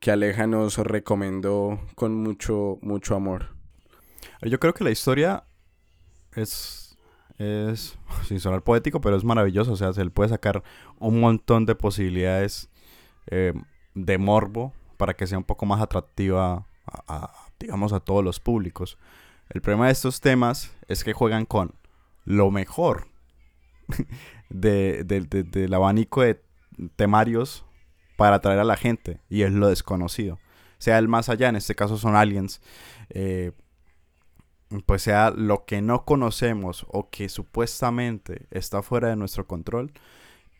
[0.00, 3.54] que Aleja nos recomendó con mucho, mucho amor.
[4.40, 5.44] Yo creo que la historia
[6.34, 6.96] es,
[7.36, 9.72] es, sin sonar poético, pero es maravilloso.
[9.72, 10.62] O sea, se le puede sacar
[10.98, 12.70] un montón de posibilidades
[13.26, 13.52] eh,
[13.94, 18.98] de morbo para que sea un poco más atractiva, a, digamos, a todos los públicos.
[19.48, 21.74] El problema de estos temas es que juegan con
[22.24, 23.08] lo mejor
[24.50, 26.42] de, del abanico de
[26.96, 27.64] temarios
[28.16, 30.38] para atraer a la gente, y es lo desconocido.
[30.78, 32.60] Sea el más allá, en este caso son aliens,
[33.10, 33.52] eh,
[34.84, 39.92] pues sea lo que no conocemos o que supuestamente está fuera de nuestro control,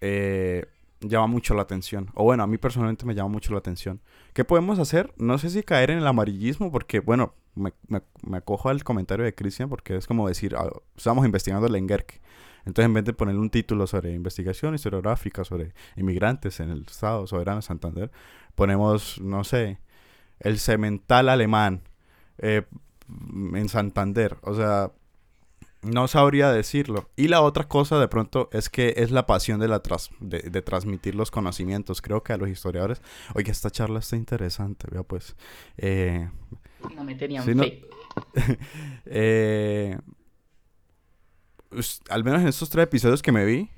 [0.01, 0.67] eh,
[1.01, 2.11] llama mucho la atención.
[2.15, 4.01] O bueno, a mí personalmente me llama mucho la atención.
[4.33, 5.13] ¿Qué podemos hacer?
[5.19, 9.25] No sé si caer en el amarillismo, porque bueno, me, me, me acojo al comentario
[9.25, 12.21] de Cristian, porque es como decir, ah, estamos investigando el Engerque.
[12.67, 17.27] Entonces, en vez de ponerle un título sobre investigación historiográfica sobre inmigrantes en el Estado
[17.27, 18.11] soberano de Santander,
[18.57, 19.79] ponemos, no sé,
[20.41, 21.83] el cemental alemán
[22.39, 22.65] eh,
[23.55, 24.37] en Santander.
[24.43, 24.91] O sea,
[25.87, 27.11] no sabría decirlo.
[27.17, 30.41] Y la otra cosa de pronto es que es la pasión de, la tras de,
[30.41, 32.03] de, transmitir los conocimientos.
[32.03, 33.01] Creo que a los historiadores,
[33.35, 35.37] oye, esta charla está interesante, vea pues.
[35.79, 36.29] Eh,
[36.95, 37.55] no me tenían sí, fe.
[37.55, 37.67] No,
[39.07, 39.99] eh,
[42.09, 43.71] al menos en estos tres episodios que me vi,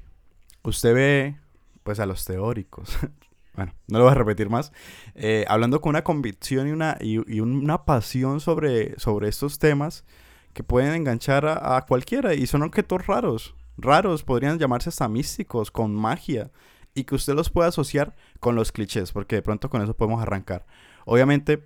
[0.63, 1.37] usted ve
[1.83, 2.97] pues a los teóricos.
[3.55, 4.73] bueno, no lo voy a repetir más.
[5.15, 10.05] Eh, hablando con una convicción y una, y, y una pasión sobre, sobre estos temas
[10.53, 13.55] que pueden enganchar a, cualquiera y son objetos raros.
[13.77, 16.51] Raros, podrían llamarse hasta místicos, con magia.
[16.95, 20.21] Y que usted los pueda asociar con los clichés, porque de pronto con eso podemos
[20.21, 20.67] arrancar.
[21.05, 21.63] Obviamente,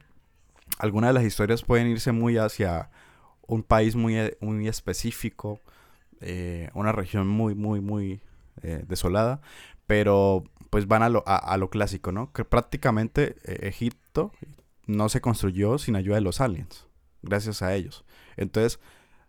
[0.78, 2.90] algunas de las historias pueden irse muy hacia
[3.46, 5.60] un país muy, muy específico,
[6.20, 8.20] eh, una región muy, muy, muy
[8.62, 9.40] eh, desolada,
[9.86, 12.32] pero pues van a lo, a, lo clásico, ¿no?
[12.32, 14.32] Que prácticamente eh, Egipto
[14.86, 16.86] no se construyó sin ayuda de los aliens,
[17.22, 18.04] gracias a ellos.
[18.36, 18.80] Entonces,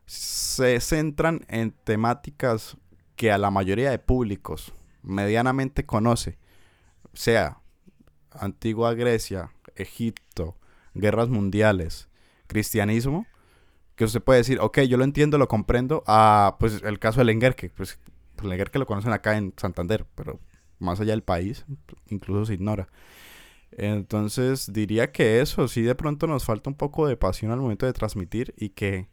[0.06, 2.78] se centran en temáticas
[3.16, 6.38] que a la mayoría de públicos medianamente conoce,
[7.14, 7.60] sea
[8.32, 10.58] antigua Grecia, Egipto,
[10.94, 12.10] guerras mundiales,
[12.48, 13.28] cristianismo,
[13.96, 17.30] que usted puede decir, ok, yo lo entiendo, lo comprendo, a pues el caso del
[17.30, 18.00] Engerque, pues,
[18.36, 20.40] pues el Engerque lo conocen acá en Santander, pero
[20.80, 21.66] más allá del país,
[22.10, 22.88] incluso se ignora.
[23.78, 27.86] Entonces diría que eso, sí de pronto nos falta un poco de pasión al momento
[27.86, 29.08] de transmitir y que...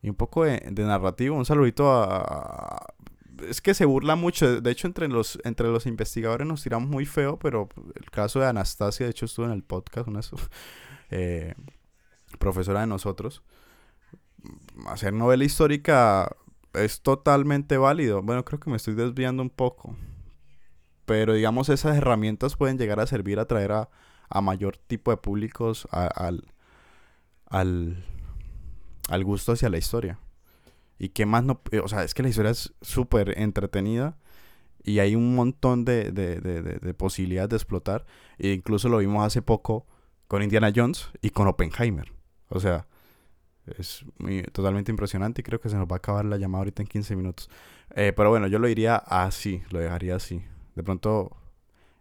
[0.00, 2.94] Y un poco de, de narrativo, un saludito a,
[3.46, 4.60] es que se burla mucho.
[4.60, 8.46] De hecho, entre los, entre los investigadores nos tiramos muy feo, pero el caso de
[8.46, 10.20] Anastasia, de hecho, estuvo en el podcast, una
[11.10, 11.54] eh,
[12.38, 13.42] profesora de nosotros.
[14.86, 16.36] Hacer novela histórica
[16.74, 18.22] es totalmente válido.
[18.22, 19.96] Bueno, creo que me estoy desviando un poco.
[21.08, 23.88] Pero digamos, esas herramientas pueden llegar a servir a traer a,
[24.42, 26.44] mayor tipo de públicos al,
[27.46, 28.04] al,
[29.08, 30.18] al gusto hacia la historia.
[30.98, 31.62] Y qué más no...
[31.70, 34.18] Eh, o sea, es que la historia es súper entretenida
[34.84, 38.04] y hay un montón de, de, de, de, posibilidades de explotar.
[38.36, 39.86] E incluso lo vimos hace poco
[40.26, 42.12] con Indiana Jones y con Oppenheimer.
[42.50, 42.86] O sea,
[43.78, 44.04] es
[44.52, 47.16] totalmente impresionante y creo que se nos va a acabar la llamada ahorita en 15
[47.16, 47.48] minutos.
[47.94, 50.44] Eh, pero bueno, yo lo diría así, lo dejaría así.
[50.78, 51.36] De pronto,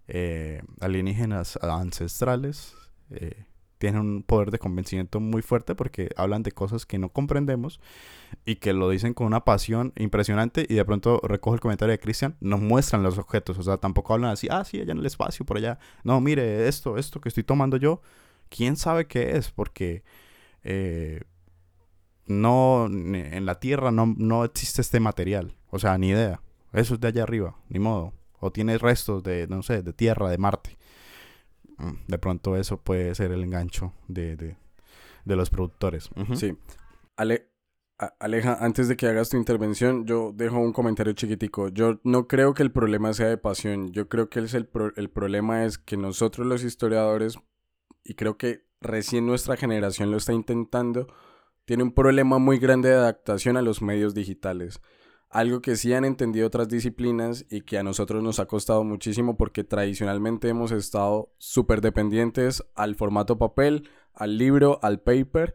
[0.07, 2.75] eh, alienígenas ancestrales,
[3.09, 3.45] eh,
[3.79, 7.79] tienen un poder de convencimiento muy fuerte porque hablan de cosas que no comprendemos
[8.45, 11.99] y que lo dicen con una pasión impresionante y de pronto recojo el comentario de
[11.99, 15.07] Cristian, nos muestran los objetos, o sea, tampoco hablan así, ah, sí, allá en el
[15.07, 15.79] espacio, por allá.
[16.03, 18.03] No, mire, esto, esto que estoy tomando yo,
[18.49, 19.49] ¿quién sabe qué es?
[19.49, 20.03] Porque
[20.61, 21.23] eh,
[22.27, 26.41] no, en la Tierra no, no existe este material, o sea, ni idea.
[26.73, 28.13] Eso es de allá arriba, ni modo.
[28.39, 30.77] O tiene restos de, no sé, de Tierra, de Marte.
[31.77, 34.55] Mm, de pronto eso puede ser el engancho de, de,
[35.35, 36.09] los productores.
[36.35, 36.57] Sí.
[37.15, 37.49] Ale,
[38.19, 41.69] Aleja, antes de que hagas tu intervención, yo dejo un comentario chiquitico.
[41.69, 43.91] Yo no creo que el problema sea de pasión.
[43.91, 47.39] Yo creo que el, el problema es que nosotros los historiadores,
[48.03, 51.07] y creo que recién nuestra generación lo está intentando,
[51.65, 54.79] tiene un problema muy grande de adaptación a los medios digitales
[55.29, 59.37] algo que sí han entendido otras disciplinas y que a nosotros nos ha costado muchísimo
[59.37, 65.53] porque tradicionalmente hemos estado súper dependientes al formato papel, al libro, al paper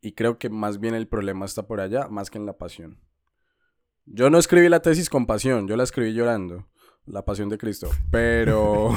[0.00, 2.98] y creo que más bien el problema está por allá más que en la pasión.
[4.06, 6.66] Yo no escribí la tesis con pasión, yo la escribí llorando,
[7.04, 8.90] la pasión de Cristo, pero,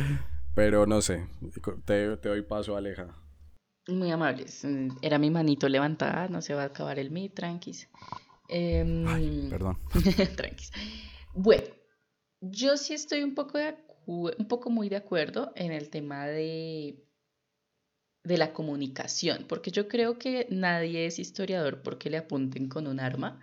[0.54, 1.28] pero no sé,
[1.84, 3.14] te, te doy paso Aleja.
[3.86, 4.66] Muy amables,
[5.02, 7.90] era mi manito levantada, no se va a acabar el mi, tranquis.
[8.48, 9.78] Em, perdón.
[11.36, 11.66] Bueno,
[12.40, 13.74] yo sí estoy un poco, de
[14.06, 17.02] un poco muy de acuerdo en el tema de,
[18.22, 23.00] de la comunicación, porque yo creo que nadie es historiador porque le apunten con un
[23.00, 23.40] arma.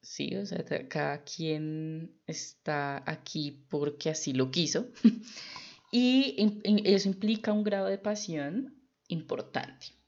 [0.00, 4.88] Sí, o sea, cada quien está aquí porque así lo quiso.
[5.92, 9.98] y eso implica un grado de pasión importante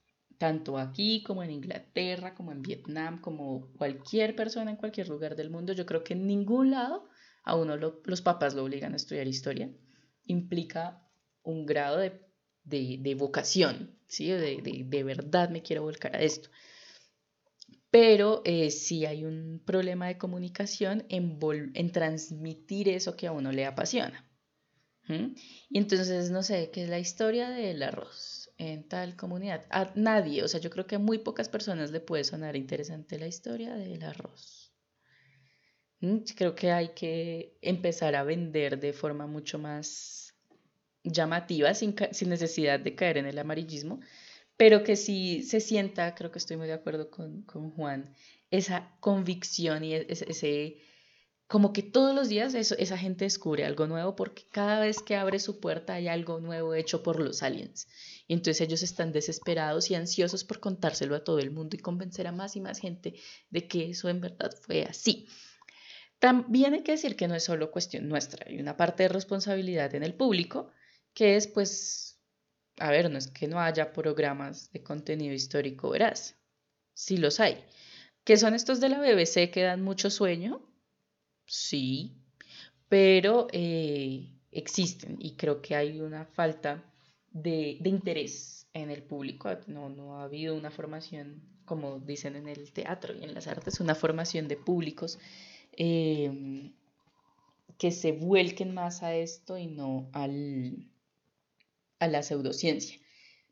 [0.40, 5.50] tanto aquí como en Inglaterra, como en Vietnam, como cualquier persona en cualquier lugar del
[5.50, 7.11] mundo, yo creo que en ningún lado
[7.44, 9.70] a uno los papás lo obligan a estudiar historia.
[10.24, 11.07] Implica
[11.42, 14.29] un grado de, vocación, ¿sí?
[14.29, 16.48] De, de, verdad me quiero volcar a esto.
[17.90, 21.38] Pero eh, sí hay un problema de comunicación en,
[21.74, 24.26] en transmitir eso que a uno le apasiona.
[25.07, 28.39] Y entonces, no sé, ¿qué es la historia del arroz?
[28.61, 29.64] En tal comunidad.
[29.70, 33.18] A nadie, o sea, yo creo que a muy pocas personas le puede sonar interesante
[33.18, 34.70] la historia del arroz.
[36.01, 40.35] Mm, creo que hay que empezar a vender de forma mucho más
[41.03, 41.94] llamativa, sin,
[42.27, 44.01] necesidad de caer en el amarillismo,
[44.59, 48.14] pero que si se sienta, creo que estoy muy de acuerdo con, Juan,
[48.51, 50.83] esa convicción y ese,
[51.50, 55.40] como que todos los días esa gente descubre algo nuevo porque cada vez que abre
[55.40, 57.88] su puerta hay algo nuevo hecho por los aliens
[58.28, 62.32] entonces ellos están desesperados y ansiosos por contárselo a todo el mundo y convencer a
[62.32, 63.14] más y más gente
[63.50, 65.26] de que eso en verdad fue así.
[66.20, 69.92] También hay que decir que no es solo cuestión nuestra, hay una parte de responsabilidad
[69.96, 70.70] en el público,
[71.12, 72.20] que es pues,
[72.78, 76.37] a ver, no es que no haya programas de contenido histórico veraz,
[76.94, 77.64] sí los hay.
[78.22, 80.69] ¿Qué son estos de la BBC que dan mucho sueño?
[81.53, 82.13] Sí,
[82.88, 86.85] pero eh, existen y creo que hay una falta
[87.33, 89.51] de, interés en el público.
[89.67, 93.81] No, no ha habido una formación, como dicen en el teatro y en las artes,
[93.81, 95.19] una formación de públicos
[95.73, 96.73] em,
[97.79, 100.88] que se vuelquen más a esto y no al,
[101.98, 103.01] a la pseudociencia.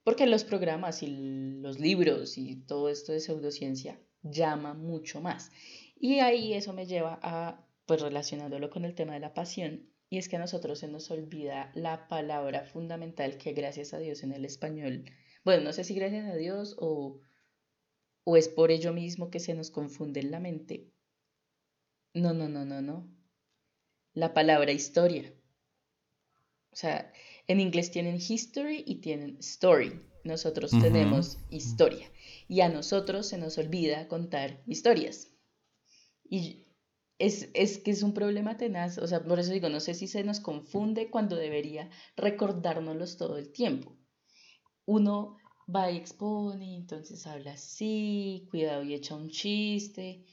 [0.05, 1.09] Porque los programas y
[1.61, 5.51] los libros y todo esto de pseudociencia llama mucho más.
[5.99, 10.19] Y ahí eso me lleva a, pues relacionándolo con el tema de la pasión, y
[10.19, 14.33] es que a nosotros se nos olvida la palabra fundamental que gracias a Dios en
[14.33, 15.07] el español,
[15.43, 17.19] bueno, no sé si gracias a Dios o,
[18.25, 20.93] o es por ello mismo que se nos confunde en la mente.
[22.13, 23.11] No, no, no, no, no.
[24.13, 25.33] La palabra historia.
[26.71, 27.11] O sea,
[27.47, 29.99] en inglés tienen history y tienen story.
[30.25, 32.11] Nosotros tenemos historia.
[32.49, 35.33] Y a nosotros se nos olvida contar historias.
[36.29, 36.68] Y
[37.19, 38.99] es, es, que es un problema tenaz.
[38.99, 43.39] O sea, por eso digo, no sé si se nos confunde cuando debería recordárnoslos todo
[43.39, 43.97] el tiempo.
[44.87, 45.37] Uno
[45.75, 50.25] va y expone, entonces habla así, cuidado y echa un chiste.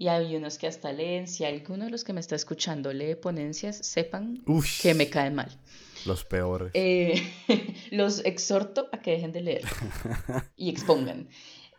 [0.00, 1.26] Y hay unos que hasta leen.
[1.26, 4.44] Si alguno de los que me está escuchando lee ponencias, sepan
[4.80, 5.50] que me cae mal.
[6.06, 6.70] Los peores.
[6.74, 7.20] Eh,
[7.90, 9.64] los exhorto a que dejen de leer
[10.56, 11.28] y expongan.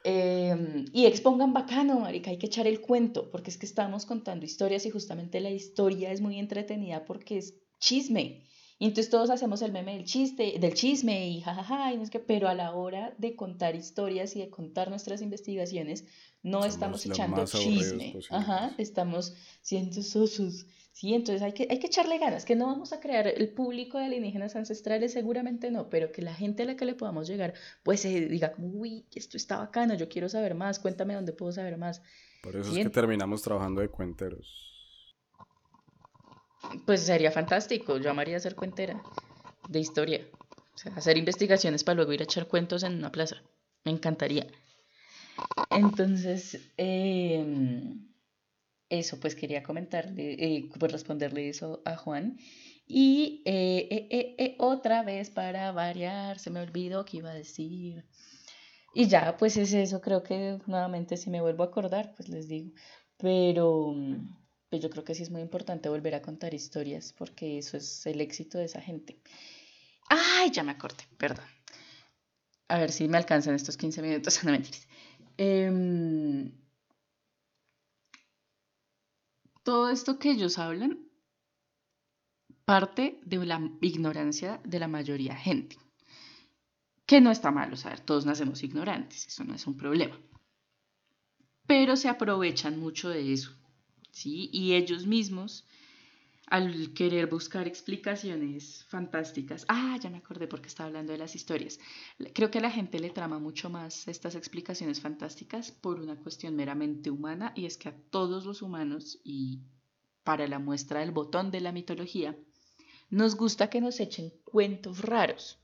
[0.04, 4.46] Em, y expongan bacano, marica, hay que echar el cuento, porque es que estamos contando
[4.46, 8.44] historias y justamente la historia es muy entretenida porque es chisme.
[8.82, 12.10] Y entonces todos hacemos el meme del chiste, del chisme y jajaja, y no es
[12.10, 16.06] que, pero a la hora de contar historias y de contar nuestras investigaciones,
[16.44, 18.16] no estamos echando chisme.
[18.30, 20.66] Ajá, estamos siendo sosos.
[20.92, 23.98] Sí, entonces hay que, hay que echarle ganas, que no vamos a crear el público
[23.98, 27.54] de alienígenas ancestrales, seguramente no, pero que la gente a la que le podamos llegar,
[27.84, 31.52] pues se diga como, uy, esto está bacano, yo quiero saber más, cuéntame dónde puedo
[31.52, 32.02] saber más.
[32.42, 35.16] Por eso es que terminamos trabajando de cuenteros.
[36.86, 39.02] Pues sería fantástico, yo amaría ser cuentera
[39.70, 40.28] de historia,
[40.74, 43.38] o sea, hacer investigaciones para luego ir a echar cuentos en una plaza,
[43.86, 44.48] me encantaría.
[45.70, 47.46] Entonces, eh,
[48.90, 52.38] eso pues quería comentarle, eh, pues responderle eso a Juan.
[52.92, 58.04] Y eh, eh, eh, otra vez para variar, se me olvidó que iba a decir.
[58.96, 62.48] Y ya, pues es eso, creo que nuevamente si me vuelvo a acordar, pues les
[62.48, 62.72] digo.
[63.18, 63.96] Pero
[64.70, 68.06] pues yo creo que sí es muy importante volver a contar historias, porque eso es
[68.08, 69.22] el éxito de esa gente.
[70.10, 71.46] Ay, ya me acordé, perdón.
[72.70, 74.88] A ver si me alcanzan estos 15 minutos, no mentiras.
[75.38, 76.52] Eh,
[79.70, 80.98] todo esto que ellos hablan
[82.66, 85.78] parte de la ignorancia de la mayoría gente.
[87.06, 90.20] Que no está mal, o todos nacemos ignorantes, eso no es un problema.
[91.68, 93.52] Pero se aprovechan mucho de eso,
[94.10, 94.50] ¿sí?
[94.52, 95.68] Y ellos mismos
[96.50, 99.66] al querer buscar explicaciones fantásticas.
[99.68, 101.80] Ah, ya me acordé porque estaba hablando de las historias.
[102.34, 106.56] Creo que a la gente le trama mucho más estas explicaciones fantásticas por una cuestión
[106.56, 109.62] meramente humana y es que a todos los humanos y
[110.24, 112.36] para la muestra del botón de la mitología,
[113.10, 115.60] nos gusta que nos echen cuentos raros.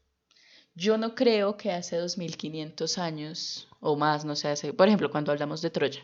[0.75, 5.31] Yo no creo que hace 2500 años o más, no sé, hace, por ejemplo, cuando
[5.31, 6.01] hablamos de Troya,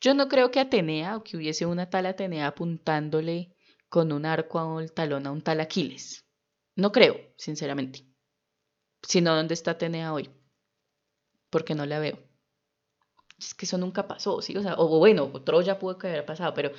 [0.00, 3.54] yo no creo que Atenea o que hubiese una tal Atenea apuntándole
[3.92, 6.24] con un arco a un talón a un tal Aquiles.
[6.76, 8.06] No creo, sinceramente.
[9.02, 10.30] Sino dónde está Atenea hoy.
[11.50, 12.18] Porque no la veo.
[13.38, 14.56] Es que eso nunca pasó, ¿sí?
[14.56, 16.70] O sea, o bueno, Troya pudo haber pasado, pero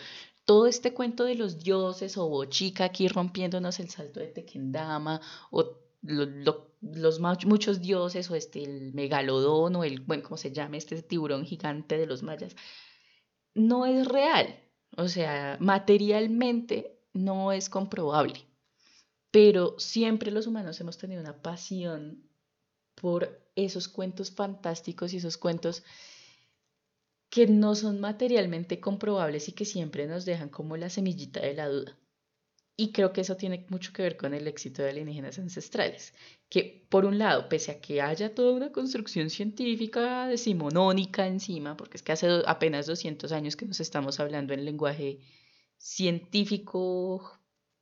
[0.43, 5.78] todo este cuento de los dioses o Bochica aquí rompiéndonos el salto de Tequendama o
[6.01, 10.78] los muchos dioses o este el megalodón o el, bueno, ¿cómo se llama?
[10.78, 12.55] Este tiburón gigante de los mayas,
[13.53, 14.59] no es real.
[14.97, 18.45] O sea, materialmente no es comprobable,
[19.32, 22.24] pero siempre los humanos hemos tenido una pasión
[22.95, 25.84] por esos cuentos fantásticos y esos cuentos
[27.30, 31.68] que no son materialmente comprobables y que siempre nos dejan como la semillita de la
[31.68, 31.97] duda.
[32.76, 36.14] Y creo que eso tiene mucho que ver con el éxito de alienígenas ancestrales,
[36.49, 41.97] que por un lado, pese a que haya toda una construcción científica decimonónica encima, porque
[41.97, 45.20] es que hace apenas 200 años que nos estamos hablando en lenguaje
[45.84, 47.38] científico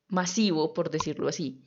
[0.08, 1.64] masivo, por decirlo así.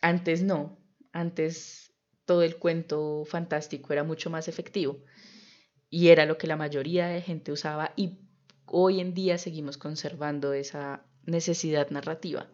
[0.00, 0.78] Antes no,
[1.12, 1.92] antes
[2.24, 5.02] todo el cuento fantástico era mucho más efectivo
[5.90, 8.20] y era lo que la mayoría de gente usaba y
[8.66, 12.48] hoy en día seguimos conservando esa necesidad narrativa.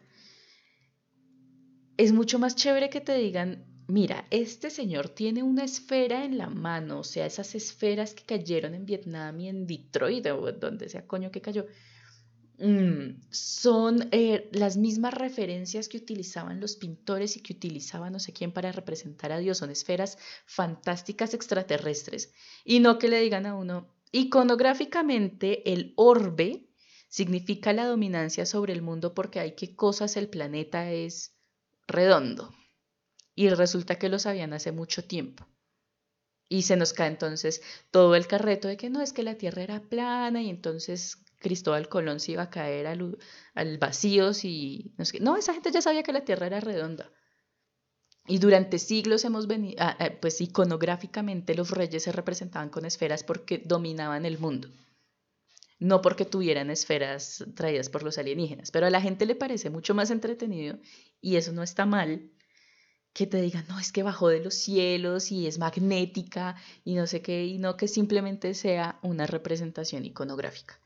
[1.98, 6.48] Es mucho más chévere que te digan, mira, este señor tiene una esfera en la
[6.48, 11.06] mano, o sea, esas esferas que cayeron en Vietnam y en Detroit, o donde sea
[11.06, 11.66] coño que cayó,
[12.60, 18.32] Mm, son eh, las mismas referencias que utilizaban los pintores y que utilizaban no sé
[18.32, 19.58] quién para representar a Dios.
[19.58, 22.32] Son esferas fantásticas extraterrestres.
[22.64, 26.68] Y no que le digan a uno, iconográficamente el orbe
[27.08, 31.36] significa la dominancia sobre el mundo porque hay que cosas el planeta es
[31.86, 32.52] redondo.
[33.36, 35.46] Y resulta que lo sabían hace mucho tiempo.
[36.48, 39.62] Y se nos cae entonces todo el carreto de que no, es que la Tierra
[39.62, 44.92] era plana y entonces Cristóbal Colón se iba a caer al, vacío si...
[45.20, 47.10] No, esa gente ya sabía que la Tierra era redonda.
[48.26, 53.24] Y durante siglos hemos venido, ah, ah, pues iconográficamente los reyes se representaban con esferas
[53.24, 54.68] porque dominaban el mundo.
[55.78, 58.70] No porque tuvieran esferas traídas por los alienígenas.
[58.70, 60.78] Pero a la gente le parece mucho más entretenido
[61.20, 62.30] y eso no está mal
[63.12, 67.06] que te digan, no, es que bajó de los cielos y es magnética y no
[67.06, 70.78] sé qué, y no que simplemente sea una representación iconográfica.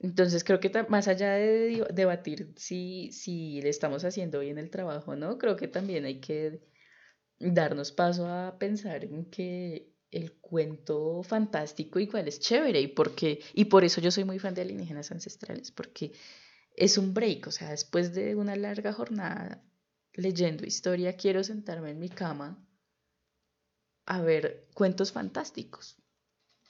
[0.00, 5.16] Entonces creo que más allá de debatir si, si le estamos haciendo bien el trabajo,
[5.16, 5.38] ¿no?
[5.38, 6.60] Creo que también hay que
[7.40, 13.66] darnos paso a pensar en que el cuento fantástico igual es chévere y porque y
[13.66, 16.12] por eso yo soy muy fan de alienígenas ancestrales porque
[16.76, 19.62] es un break, o sea, después de una larga jornada
[20.14, 22.64] leyendo historia, quiero sentarme en mi cama
[24.06, 25.96] a ver cuentos fantásticos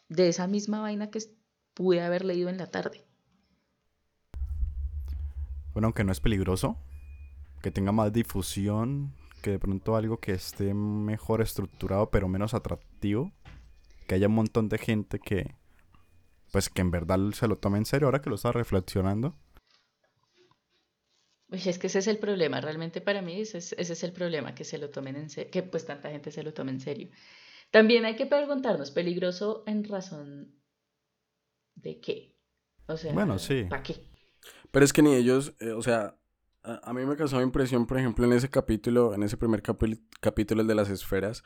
[0.09, 1.21] de esa misma vaina que
[1.75, 3.08] pude haber leído en la tarde.
[5.79, 6.77] Bueno, aunque no es peligroso,
[7.63, 13.31] que tenga más difusión, que de pronto algo que esté mejor estructurado pero menos atractivo,
[14.09, 15.55] que haya un montón de gente que
[16.51, 19.37] pues que en verdad se lo tome en serio ahora que lo está reflexionando
[21.53, 24.79] es que ese es el problema, realmente para mí ese es, el problema, que se
[24.79, 27.09] lo tomen en serio, que pues tanta gente se lo tome en serio.
[27.71, 30.61] También hay que preguntarnos, ¿peligroso en razón
[31.77, 32.37] de qué?
[32.87, 33.65] O sea, bueno, sí.
[33.71, 34.09] ¿para qué?
[34.71, 36.17] Pero es que ni ellos, eh, o sea,
[36.63, 39.63] a, mí me causó impresión, por ejemplo, en ese capítulo, en ese primer
[40.21, 41.43] capítulo, el de las esferas,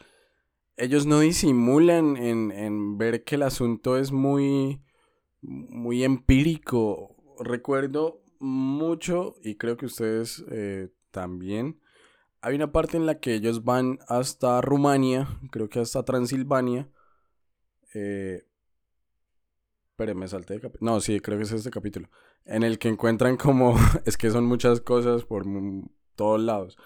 [0.76, 4.82] ellos no disimulan en, en ver que el asunto es muy,
[5.40, 7.16] muy empírico.
[7.38, 11.80] Recuerdo mucho, y creo que ustedes eh, también,
[12.40, 16.90] hay una parte en la que ellos van hasta Rumania, creo que hasta Transilvania.
[17.94, 18.44] Eh,
[19.94, 20.90] pero me salté de capítulo.
[20.90, 22.08] No, sí, creo que es este capítulo.
[22.44, 23.76] En el que encuentran como.
[24.04, 25.44] es que son muchas cosas por
[26.16, 26.78] todos lados.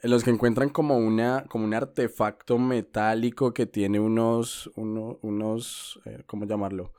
[0.00, 1.44] En los que encuentran como una.
[1.48, 4.70] como un artefacto metálico que tiene unos.
[4.74, 6.00] unos.
[6.04, 6.92] Eh, ¿Cómo llamarlo?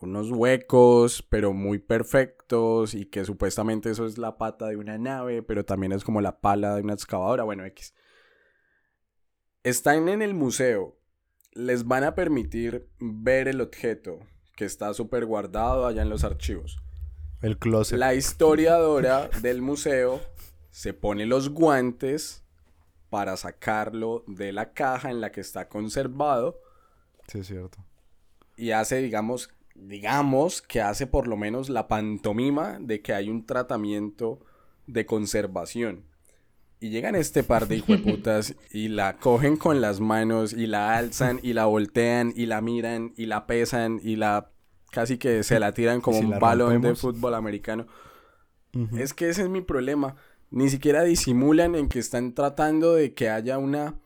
[0.00, 5.42] unos huecos, pero muy perfectos, y que supuestamente eso es la pata de una nave,
[5.42, 7.94] pero también es como la pala de una excavadora, bueno, X.
[9.64, 10.98] Están en el museo,
[11.52, 14.20] les van a permitir ver el objeto
[14.56, 16.78] que está súper guardado allá en los archivos.
[17.40, 17.98] El closet.
[17.98, 20.20] La historiadora del museo
[20.70, 22.42] se pone los guantes
[23.10, 26.60] para sacarlo de la caja en la que está conservado.
[27.28, 27.78] Sí, es cierto.
[28.56, 33.46] Y hace, digamos, digamos que hace por lo menos la pantomima de que hay un
[33.46, 34.40] tratamiento
[34.86, 36.04] de conservación.
[36.80, 41.40] Y llegan este par de hijueputas y la cogen con las manos y la alzan
[41.42, 44.50] y la voltean y la miran y la pesan y la
[44.90, 47.86] casi que se la tiran como un balón de fútbol americano.
[48.96, 50.16] Es que ese es mi problema.
[50.50, 53.98] Ni siquiera disimulan en que están tratando de que haya una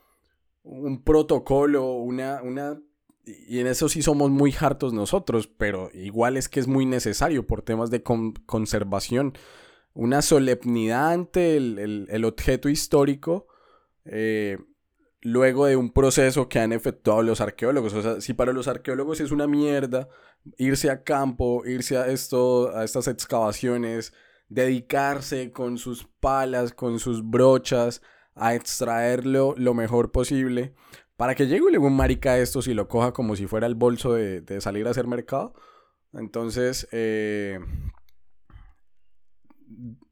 [0.64, 2.80] un protocolo, una, una
[3.24, 7.46] y en eso sí somos muy hartos nosotros, pero igual es que es muy necesario
[7.46, 9.34] por temas de conservación.
[9.94, 13.46] Una solemnidad ante el, objeto histórico
[14.04, 14.58] eh,
[15.22, 17.94] luego de un proceso que han efectuado los arqueólogos.
[17.94, 20.08] O sea, si para los arqueólogos es una mierda
[20.58, 24.12] irse a campo, irse a, esto, a estas excavaciones,
[24.48, 28.02] dedicarse con sus palas, con sus brochas,
[28.34, 30.74] a extraerlo lo mejor posible
[31.16, 34.14] para que llegue un marica a estos y lo coja como si fuera el bolso
[34.14, 35.54] de, salir a hacer mercado.
[36.12, 37.60] Entonces, eh,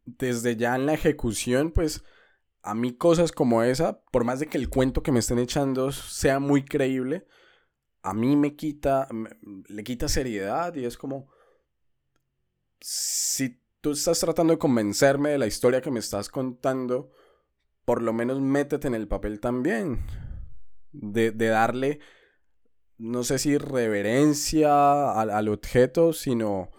[0.04, 2.04] desde ya en la ejecución, pues
[2.62, 5.92] a mí cosas como esa, por más de que el cuento que me estén echando
[5.92, 7.26] sea muy creíble,
[8.02, 9.08] a mí me quita,
[9.68, 11.28] le quita seriedad y es como,
[12.80, 17.10] si tú estás tratando de convencerme de la historia que me estás contando,
[17.84, 20.04] por lo menos métete en el papel también.
[20.92, 22.00] De, darle,
[22.98, 26.70] no sé si reverencia al, objeto, sino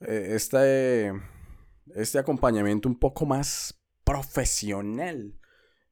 [0.00, 1.12] eh, este,
[1.94, 3.81] este acompañamiento un poco más
[4.12, 5.34] profesional.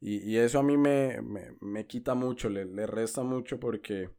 [0.03, 4.11] Y, eso a mí me, quita mucho, le, resta mucho porque...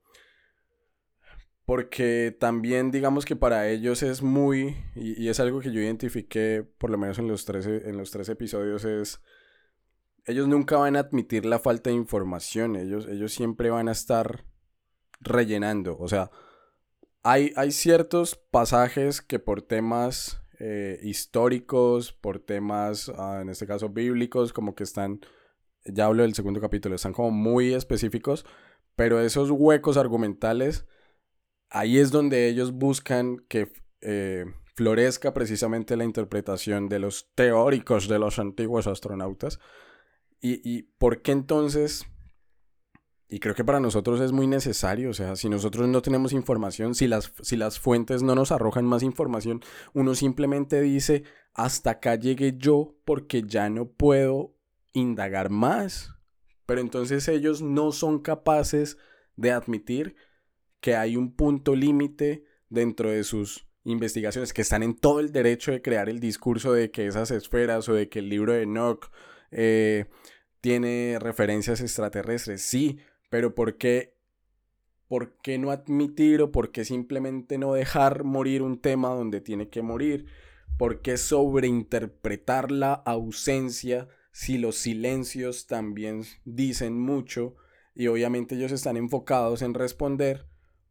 [1.64, 6.89] Porque también digamos que para ellos es muy, y, es algo que yo identifiqué por
[6.89, 9.22] lo menos en los en los tres episodios, es
[10.26, 14.43] ellos nunca van a admitir la falta de información, ellos, ellos siempre van a estar
[15.22, 16.32] rellenando, o sea,
[17.24, 23.89] hay, hay ciertos pasajes que por temas eh, históricos, por temas, ah, en este caso
[23.89, 25.20] bíblicos, como que están,
[25.86, 28.45] ya hablo del segundo capítulo, están como muy específicos,
[28.95, 30.86] pero esos huecos argumentales,
[31.72, 34.45] ahí es donde ellos buscan que eh,
[34.76, 39.59] florezca precisamente la interpretación de los teóricos de los antiguos astronautas.
[40.41, 42.05] ¿Y, y por qué entonces
[43.34, 46.95] y creo que para nosotros es muy necesario, o sea, si nosotros no tenemos información,
[46.95, 49.61] si las, si las fuentes no nos arrojan más información,
[49.93, 51.23] uno simplemente dice,
[51.53, 54.53] hasta acá llegué yo porque ya no puedo
[54.91, 56.13] indagar más.
[56.65, 58.97] Pero entonces ellos no son capaces
[59.38, 60.17] de admitir
[60.82, 65.71] que hay un punto límite dentro de sus investigaciones, que están en todo el derecho
[65.71, 69.09] de crear el discurso de que esas esferas o de que el libro de Enoch
[69.51, 70.07] eh,
[70.59, 72.99] tiene referencias extraterrestres, sí,
[73.32, 74.17] pero ¿por qué,
[75.07, 79.69] ¿por qué no admitir o por qué simplemente no dejar morir un tema donde tiene
[79.69, 80.25] que morir?
[80.77, 87.55] ¿Por qué sobreinterpretar la ausencia si los silencios también dicen mucho?
[87.95, 90.45] Y obviamente ellos están enfocados en responder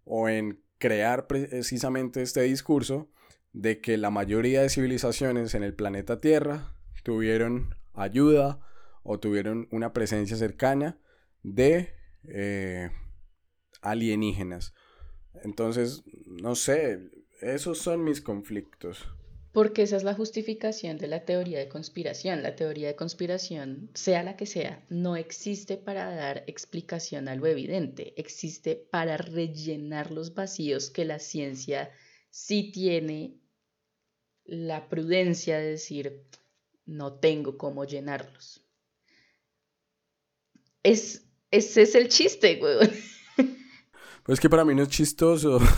[0.06, 3.10] o en crear precisamente este discurso
[3.52, 8.60] de que la mayoría de civilizaciones en el planeta Tierra tuvieron ayuda
[9.02, 10.98] o tuvieron una presencia cercana
[11.42, 12.90] de eh,
[13.82, 14.74] alienígenas.
[15.42, 17.10] Entonces, no sé,
[17.40, 19.06] esos son mis conflictos.
[19.52, 22.42] Porque esa es la justificación de la teoría de conspiración.
[22.42, 27.46] La teoría de conspiración, sea la que sea, no existe para dar explicación a lo
[27.46, 31.90] evidente, existe para rellenar los vacíos que la ciencia
[32.30, 33.40] sí tiene
[34.44, 36.24] la prudencia de decir,
[36.86, 38.64] no tengo cómo llenarlos.
[40.82, 42.78] Es ese es el chiste, güey.
[44.24, 45.58] Pues que para mí no es chistoso.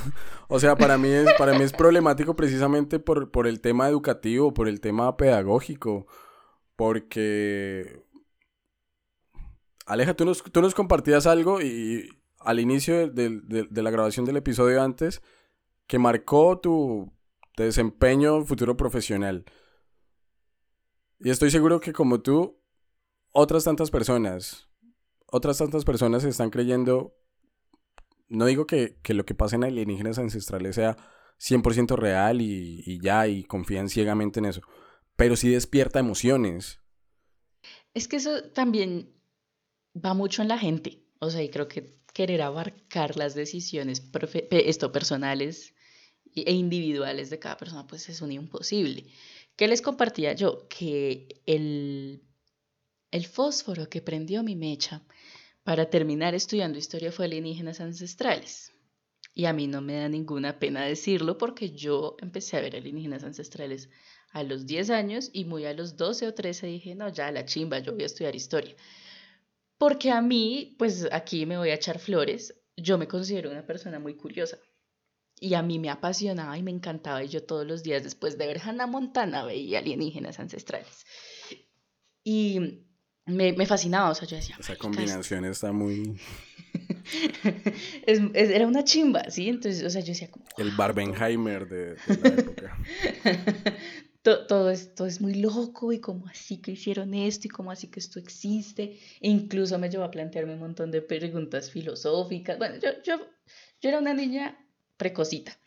[0.49, 4.53] O sea, para mí es, para mí es problemático precisamente por, por el tema educativo,
[4.53, 6.07] por el tema pedagógico.
[6.77, 8.05] Porque.
[9.87, 12.07] Aleja, tú nos, tú nos compartías algo y
[12.39, 15.23] al inicio de, de, la grabación del episodio antes
[15.87, 17.11] que marcó tu
[17.57, 19.47] desempeño futuro profesional.
[21.19, 22.61] Y estoy seguro que como tú,
[23.31, 24.69] otras tantas personas
[25.33, 27.17] otras tantas personas están creyendo,
[28.29, 30.97] no digo que, lo que pasa en alienígenas ancestrales sea
[31.41, 34.61] 100% real y, ya, y confían ciegamente en eso,
[35.17, 36.81] pero sí despierta emociones.
[37.95, 39.11] Es que eso también
[39.97, 44.03] va mucho en la gente, o sea, y creo que querer abarcar las decisiones
[44.51, 45.75] esto, personales
[46.35, 49.07] e individuales de cada persona, pues es un imposible.
[49.57, 50.69] ¿Qué les compartía yo?
[50.69, 52.23] Que el,
[53.11, 55.03] el fósforo que prendió mi mecha
[55.65, 58.73] para terminar estudiando historia fue alienígenas ancestrales.
[59.35, 63.25] Y a mí no me da ninguna pena decirlo porque yo empecé a ver alienígenas
[63.25, 63.89] ancestrales
[64.33, 67.45] a los 10 años y muy a los 12 o 13 dije, no, ya la
[67.45, 68.75] chimba, yo voy a estudiar historia.
[69.79, 73.99] Porque a mí, pues aquí me voy a echar flores, yo me considero una persona
[73.99, 74.59] muy curiosa.
[75.41, 78.47] Y a mí me apasionaba y me encantaba y yo todos los días después de
[78.47, 81.05] ver Hannah Montana veía alienígenas ancestrales.
[82.23, 82.87] Y
[83.27, 84.57] me, me, fascinaba, o sea, yo decía...
[84.59, 86.19] Esa combinación está muy...
[88.35, 89.49] era una chimba, ¿sí?
[89.49, 90.45] Entonces, o sea, yo decía como...
[90.57, 92.79] El Barbenheimer de, la época.
[94.23, 98.01] todo, esto es muy loco y como así que hicieron esto y como así que
[98.01, 98.99] esto existe.
[99.21, 102.59] E incluso me llevó a plantearme un montón de preguntas filosóficas.
[102.59, 103.19] Bueno, yo, yo,
[103.81, 104.59] yo era una niña
[104.97, 105.59] precocita.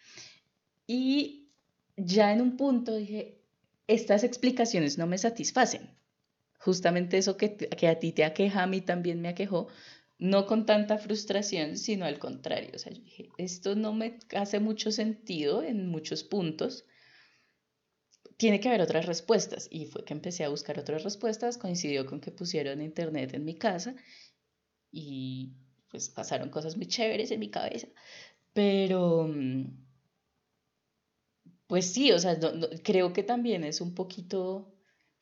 [0.88, 1.49] Y
[1.97, 3.41] ya en un punto dije,
[3.88, 5.89] estas explicaciones no me satisfacen
[6.66, 9.68] justamente eso que, que a ti te aqueja, a mí también me aquejó,
[10.18, 12.72] no con tanta frustración, sino al contrario.
[12.74, 16.86] O sea, yo dije, esto no me hace mucho sentido en muchos puntos.
[18.38, 19.68] Tiene que haber otras respuestas.
[19.70, 21.59] Y fue que empecé a buscar otras respuestas.
[21.59, 23.95] Coincidió con que pusieron internet en mi casa.
[24.91, 25.53] Y
[25.91, 27.89] pues pasaron cosas muy chéveres en mi cabeza.
[28.53, 29.30] Pero,
[31.68, 32.39] pues sí, o sea,
[32.84, 34.74] creo que también es un poquito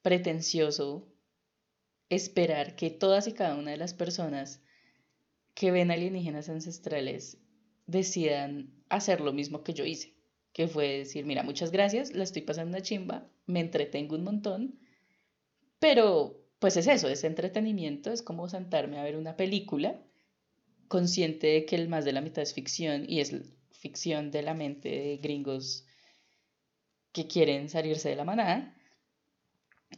[0.01, 1.12] pretencioso
[2.15, 4.61] esperar que todas y cada una de las personas
[5.53, 7.37] que ven alienígenas ancestrales
[7.85, 10.13] decidan hacer lo mismo que yo hice,
[10.51, 14.79] que fue decir, mira, muchas gracias, la estoy pasando una chimba, me entretengo un montón,
[15.79, 20.01] pero pues es eso, es entretenimiento, es como sentarme a ver una película,
[20.87, 23.35] consciente de que el más de la mitad es ficción y es
[23.71, 25.85] ficción de la mente de gringos
[27.11, 28.75] que quieren salirse de la manada,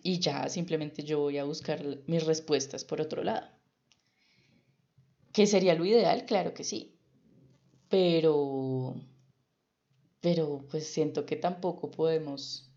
[0.04, 3.48] y ya simplemente yo voy a buscar mis respuestas por otro lado.
[5.34, 6.26] ¿Qué sería lo ideal?
[6.26, 6.96] Claro que sí.
[7.89, 8.96] Pero
[10.26, 12.68] pero pues siento que tampoco podemos...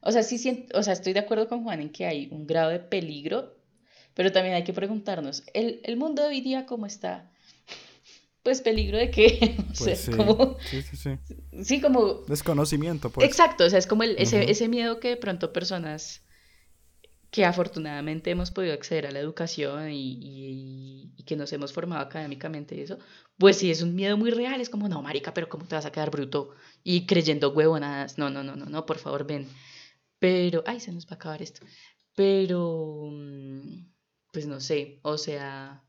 [0.00, 2.46] O sea, sí siento, o sea, estoy de acuerdo con Juan en que hay un
[2.46, 3.54] grado de peligro,
[4.14, 7.30] pero también hay que preguntarnos, ¿el, el mundo de hoy día cómo está?
[8.42, 10.56] Pues peligro de qué, o sea, Pues sí, como...
[10.70, 11.18] sí, sí, sí.
[11.62, 13.28] Sí, como Desconocimiento, pues.
[13.28, 16.22] Exacto, o sea, es como el, ese, ese miedo que de pronto personas
[17.30, 22.80] que afortunadamente hemos podido acceder a la educación y, que nos hemos formado académicamente y
[22.80, 22.98] eso,
[23.38, 25.86] pues sí es un miedo muy real, es como, no, marica, pero ¿cómo te vas
[25.86, 26.50] a quedar bruto
[26.82, 28.18] y creyendo huevonadas?
[28.18, 29.46] No, no, no, no, no, por favor, ven.
[30.18, 31.64] Pero, ay, se nos va a acabar esto.
[32.16, 33.86] Pero, mm,
[34.32, 35.84] pues no sé, o sea,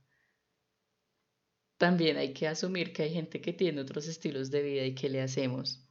[1.78, 5.10] también hay que asumir que hay gente que tiene otros estilos de vida y que
[5.10, 5.84] le hacemos.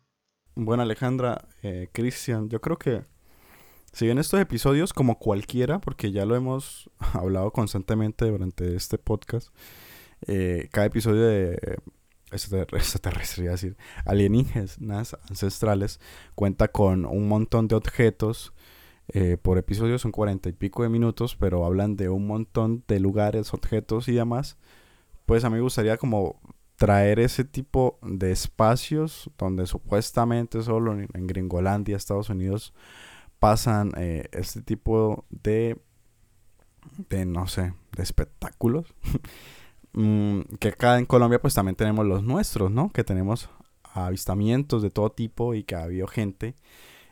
[0.55, 3.03] Bueno, Alejandra, eh, Cristian, yo creo que
[3.93, 9.49] si bien estos episodios, como cualquiera, porque ya lo hemos hablado constantemente durante este podcast,
[10.27, 11.77] eh, cada episodio de eh,
[12.31, 16.01] extraterrestre, iba a decir, alienígenas ancestrales,
[16.35, 18.53] cuenta con un montón de objetos.
[19.13, 23.01] eh, por episodio son cuarenta y pico de minutos, pero hablan de un montón de
[23.01, 24.57] lugares, objetos y demás.
[25.27, 26.41] Pues a mí me gustaría como
[26.77, 32.73] traer ese tipo de espacios donde supuestamente solo en Gringolandia, Estados Unidos,
[33.41, 35.81] pasan eh, este tipo de,
[37.09, 38.95] de, no sé, de espectáculos.
[39.93, 42.91] Mm, que acá en Colombia pues también tenemos los nuestros, ¿no?
[42.91, 43.51] Que tenemos
[43.93, 46.55] avistamientos de todo tipo y que ha habido gente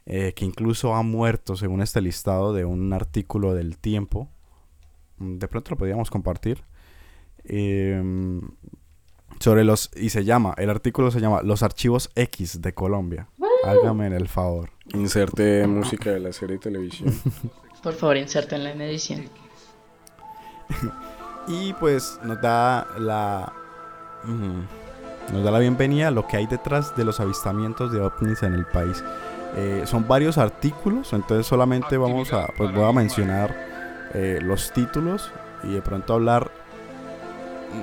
[0.06, 4.30] eh, que incluso ha muerto según este listado de un artículo del tiempo.
[5.18, 6.62] Mm, De pronto lo podríamos compartir.
[7.44, 8.42] Em,
[9.40, 13.28] sobre los y se llama el artículo se llama los archivos X de Colombia
[13.64, 17.14] hágame el favor Inserte música de la serie de televisión.
[17.82, 19.28] Por favor, insértenla en edición.
[21.48, 23.52] y pues nos da la
[25.32, 28.54] nos da la bienvenida a lo que hay detrás de los avistamientos de ovnis en
[28.54, 29.02] el país
[29.56, 33.56] Eh, son varios artículos entonces solamente vamos a pues voy a mencionar
[34.12, 35.30] eh, los títulos
[35.62, 36.50] y de pronto hablar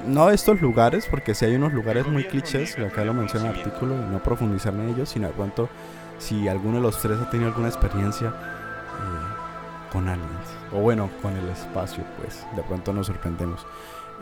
[0.08, 3.52] no de estos lugares, porque si hay unos lugares muy clichés, que acá lo menciona
[3.52, 5.70] el artículo, y no profundizar en ellos, sino de pronto
[6.18, 11.36] si alguno de los tres ha tenido alguna experiencia eh, con aliens, o bueno, con
[11.36, 13.66] el espacio, pues de pronto nos sorprendemos.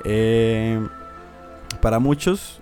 [0.04, 0.86] Eh,
[1.82, 2.62] para muchos,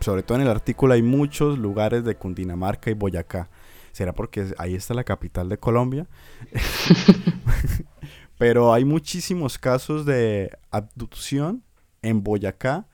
[0.00, 3.48] sobre todo en el artículo, hay muchos lugares de Cundinamarca y Boyacá.
[3.92, 6.08] ¿Será porque ahí está la capital de Colombia?
[8.38, 11.62] Pero hay muchísimos casos de abducción
[12.02, 12.88] en Boyacá,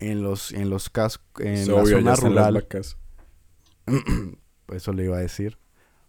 [0.00, 2.66] en los, en los cas en la obvio, zona las rural.
[4.72, 5.58] Eso le iba a decir.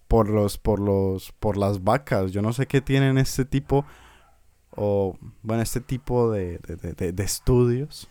[0.07, 2.31] Por los, por los, por las vacas.
[2.31, 3.85] Yo no sé qué tienen este tipo,
[4.75, 8.09] o bueno, este tipo de, de, de- de- estudios,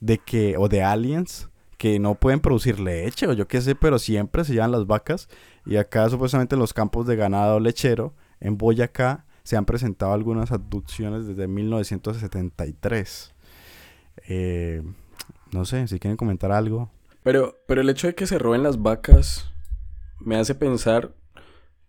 [0.00, 3.98] de que, o de aliens, que no pueden producir leche, o yo qué sé, pero
[4.00, 5.28] siempre se llevan las vacas.
[5.64, 10.50] Y acá supuestamente en los campos de ganado lechero, en Boyacá, se han presentado algunas
[10.50, 13.34] abducciones desde 1973.
[14.28, 14.82] Eh,
[15.52, 16.90] no sé, si quieren comentar algo.
[17.22, 19.50] Pero, pero el hecho de que se roben las vacas
[20.28, 21.14] me hace pensar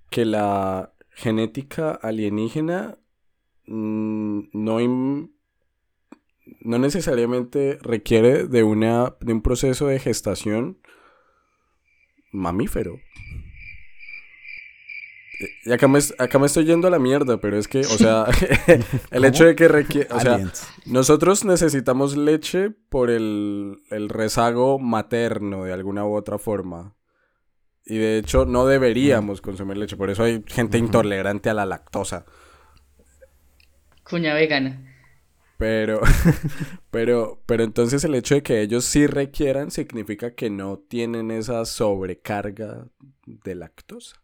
[0.09, 2.97] que la genética alienígena
[3.67, 4.79] mm, no,
[6.61, 10.79] no necesariamente requiere de, una, de un proceso de gestación
[12.31, 13.01] mamífero.
[15.65, 18.25] Y acá me, acá me estoy yendo a la mierda, pero es que, o sea,
[19.11, 20.39] el hecho de que requiere, o sea,
[20.85, 26.95] nosotros necesitamos leche por el, el rezago materno de alguna u otra forma.
[27.89, 32.25] Y de hecho no deberíamos consumir leche, por eso hay gente intolerante a la lactosa.
[34.03, 34.71] Cuña vegana.
[35.57, 35.99] Pero,
[36.91, 41.65] pero, pero entonces el hecho de que ellos sí requieran significa que no tienen esa
[41.65, 42.87] sobrecarga
[43.25, 44.15] de lactosa.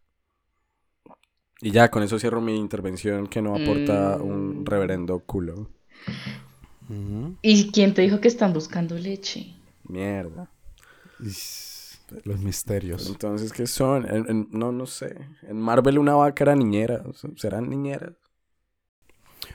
[1.60, 4.64] Y ya, con eso cierro mi intervención que no aporta un Mm.
[4.64, 5.70] reverendo culo.
[7.42, 9.54] ¿Y quién te dijo que están buscando leche?
[9.88, 10.48] Mierda.
[11.18, 11.65] Is-
[12.24, 13.08] Los misterios.
[13.08, 14.06] Entonces, ¿qué son?
[14.08, 15.16] En- en- no, no sé.
[15.42, 17.02] En Marvel una vaca era niñera.
[17.36, 18.14] ¿Serán niñeras?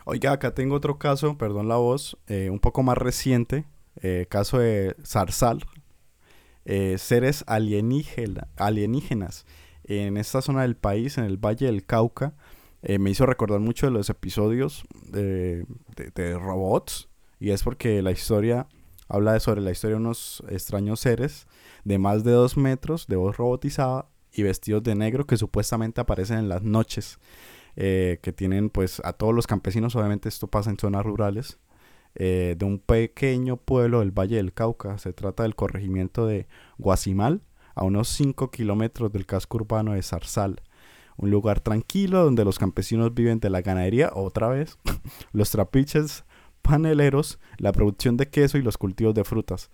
[0.06, 3.66] Oiga, acá tengo otro caso, perdón la voz, eh, un poco más reciente.
[4.02, 5.66] eh, caso de Zarzal.
[6.64, 9.46] eh, seres alienígena- alienígenas
[9.84, 12.36] en esta zona del país, en el Valle del Cauca.
[13.00, 15.66] me hizo recordar mucho de los episodios de-
[16.16, 17.10] de robots.
[17.40, 18.68] Y es porque la historia
[19.12, 21.46] habla sobre la historia de unos extraños seres
[21.84, 26.40] de más de dos metros, de voz robotizada y vestidos de negro que supuestamente aparecen
[26.40, 27.20] en las noches.
[27.78, 31.58] eh, que tienen pues a todos los campesinos, obviamente esto pasa en zonas rurales,
[32.16, 34.98] eh, de un pequeño pueblo del Valle del Cauca.
[34.98, 36.48] Se trata del corregimiento de
[36.78, 37.42] Guasimal,
[37.74, 40.62] a unos 5 kilómetros del casco urbano de Zarzal.
[41.16, 44.78] Un lugar tranquilo donde los campesinos viven de la ganadería, otra vez,
[45.32, 46.26] los trapiches
[46.62, 49.70] paneleros, la producción de queso y los cultivos de frutas.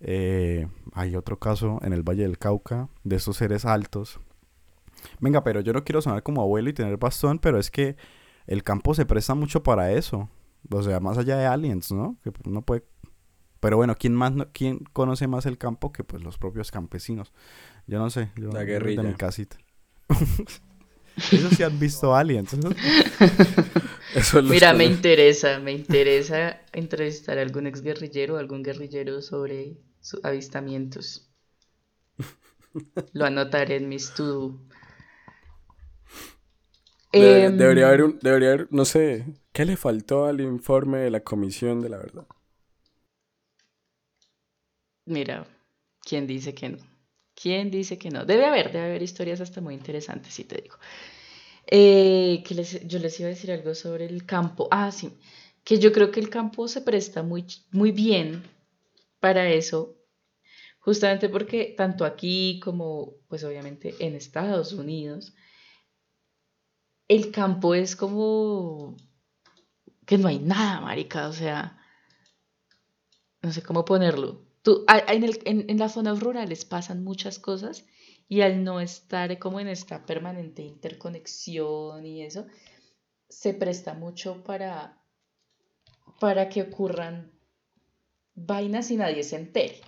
[0.00, 4.18] Eh, hay otro caso en el Valle del Cauca de esos seres altos.
[5.20, 7.96] Venga, pero yo no quiero sonar como abuelo y tener bastón, pero es que
[8.46, 10.28] el campo se presta mucho para eso.
[10.70, 12.16] O sea, más allá de aliens, ¿no?
[12.22, 12.84] Que uno puede...
[13.60, 17.32] Pero bueno, ¿quién más quién conoce más el campo que pues los propios campesinos?
[17.86, 19.02] Yo no sé, yo La guerrilla.
[19.02, 19.58] de mi casita.
[21.32, 22.52] Eso sí han visto aliens.
[24.14, 29.22] Eso es lo Mira, me interesa, me interesa entrevistar a algún exguerrillero o algún guerrillero
[29.22, 31.30] sobre sus avistamientos.
[33.12, 34.12] Lo anotaré en mis.
[37.14, 41.10] Debe- Em, debería haber un, debería haber, no sé, ¿qué le faltó al informe de
[41.10, 42.26] la comisión de la verdad?
[45.04, 45.46] Mira,
[46.06, 46.78] ¿quién dice que no?
[47.40, 48.24] ¿Quién dice que no?
[48.24, 50.76] Debe haber, debe haber historias hasta muy interesantes, si te digo.
[51.66, 54.68] Eh, que les- yo les iba a decir algo sobre el campo.
[54.70, 55.08] Ah, sí,
[55.64, 58.42] que yo creo que el campo se presta muy, muy bien
[59.20, 59.96] para eso,
[60.80, 65.34] justamente porque tanto aquí como, pues obviamente en Estados Unidos,
[67.08, 68.96] el campo es como
[70.06, 71.78] que no hay nada, marica, o sea,
[73.42, 74.46] no sé cómo ponerlo.
[74.62, 77.84] Tú, en, el- en- en las zonas rurales pasan muchas cosas
[78.28, 82.46] y al no estar como en esta permanente interconexión y eso,
[83.28, 84.98] se presta mucho para,
[86.20, 87.30] para que ocurran
[88.34, 89.80] vainas y nadie se entere,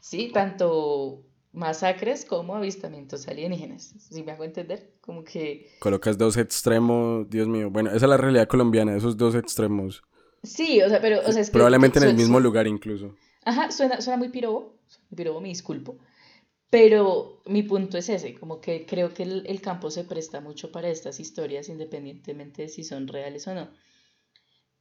[0.00, 0.30] ¿sí?
[0.32, 4.94] Tanto masacres como avistamientos alienígenas, ¿sí me hago entender?
[5.00, 5.70] Como que...
[5.80, 7.70] Colocas dos extremos, Dios mío.
[7.70, 10.02] Bueno, esa es la realidad colombiana, esos dos extremos.
[10.42, 11.20] Sí, o sea, pero...
[11.20, 13.14] O sea, es que Probablemente en el mismo lugar incluso.
[13.44, 14.78] Ajá, suena, suena muy pirobo,
[15.14, 15.98] pirobo, me disculpo,
[16.70, 20.72] pero mi punto es ese, como que creo que el, el campo se presta mucho
[20.72, 23.70] para estas historias independientemente de si son reales o no,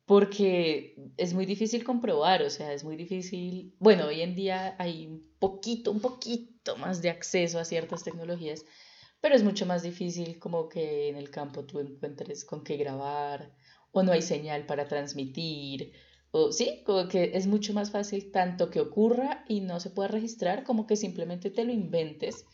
[0.05, 5.07] porque es muy difícil comprobar, o sea, es muy difícil, bueno, hoy en día hay
[5.07, 8.65] un poquito, un poquito más de acceso a ciertas tecnologías,
[9.21, 13.53] pero es mucho más difícil como que en el campo tú encuentres con qué grabar,
[13.91, 15.93] o no hay señal para transmitir,
[16.35, 20.07] o sí, como que es mucho más fácil tanto que ocurra y no se pueda
[20.07, 22.47] registrar como que simplemente te lo inventes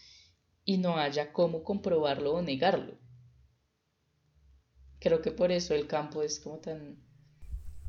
[0.66, 2.98] y no haya cómo comprobarlo o negarlo.
[5.00, 6.98] Creo que por eso el campo es como tan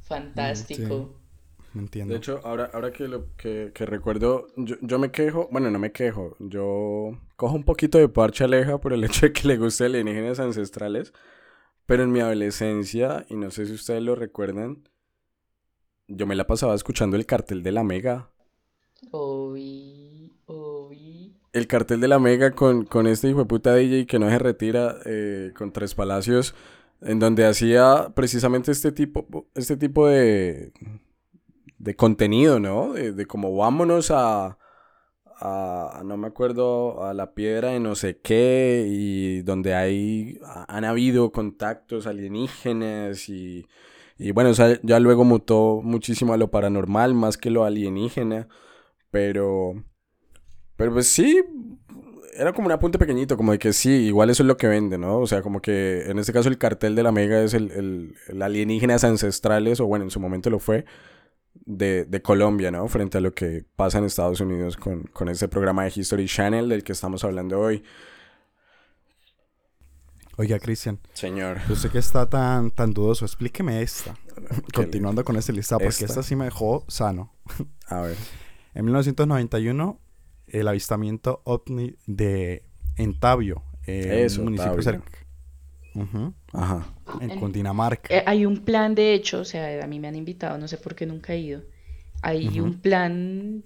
[0.03, 1.20] fantástico.
[1.74, 2.12] Me entiendo.
[2.14, 5.80] De hecho, ahora, ahora que, lo, que, que recuerdo, yo, yo me quejo, bueno, no
[5.80, 9.57] me quejo, yo cojo un poquito de parche aleja por el hecho de que le
[9.57, 11.12] guste alienígenas ancestrales,
[11.84, 14.84] pero en mi adolescencia, y no sé si ustedes lo recuerdan,
[16.11, 18.30] yo me la pasaba escuchando el cartel de la Mega.
[19.12, 21.36] Oí, oí.
[21.52, 24.38] El cartel de la Mega con, con este hijo de puta DJ que no se
[24.38, 26.54] retira, eh, con Tres Palacios,
[27.00, 30.72] en donde hacía precisamente este tipo, este tipo de,
[31.78, 32.92] de contenido, ¿no?
[32.92, 34.58] De, de como vámonos a,
[35.40, 40.38] a, no me acuerdo, a la piedra de no sé qué, y donde hay,
[40.68, 43.66] han habido contactos alienígenas y,
[44.21, 48.49] y bueno, o sea, ya luego mutó muchísimo a lo paranormal más que lo alienígena,
[49.11, 49.83] pero,
[50.77, 51.43] pero pues sí,
[52.35, 54.99] era como un apunte pequeñito, como de que sí, igual eso es lo que vende,
[54.99, 55.18] ¿no?
[55.18, 58.14] O sea, como que en este caso el cartel de la Mega es el, el,
[58.29, 60.85] el alienígenas ancestrales, o bueno, en su momento lo fue,
[61.55, 62.87] de, de Colombia, ¿no?
[62.89, 66.68] Frente a lo que pasa en Estados Unidos con, con este programa de History Channel
[66.68, 67.83] del que estamos hablando hoy.
[70.41, 71.59] Oiga, Cristian, Señor.
[71.68, 74.14] usted que está tan, tan dudoso, explíqueme esta.
[74.34, 76.07] ¿Qué- Continuando con este listado, porque Esta.
[76.07, 77.34] esta sí me dejó sano.
[77.88, 78.16] A ver.
[78.74, 80.01] En 1991,
[80.47, 82.64] el avistamiento ovni de
[82.97, 84.82] Entavio, eh, Eso, un municipio Tabio.
[84.82, 85.18] cerca.
[86.53, 86.86] Ajá.
[87.20, 88.14] en En- Cundinamarca.
[88.14, 90.76] Eh, hay un plan, de hecho, o sea, a mí me han invitado, no sé
[90.78, 91.62] por qué nunca he ido.
[92.22, 93.62] Hay un plan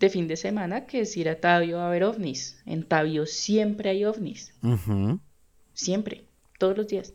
[0.00, 2.60] de fin de semana que es ir a Tabio a ver ovnis.
[2.66, 5.20] En Tabio siempre hay ovnis, Ujú.
[5.76, 6.24] Siempre,
[6.58, 7.12] todos los días.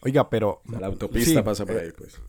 [0.00, 0.62] Oiga, pero...
[0.66, 2.20] La autopista sí, pasa por eh, ahí, pues.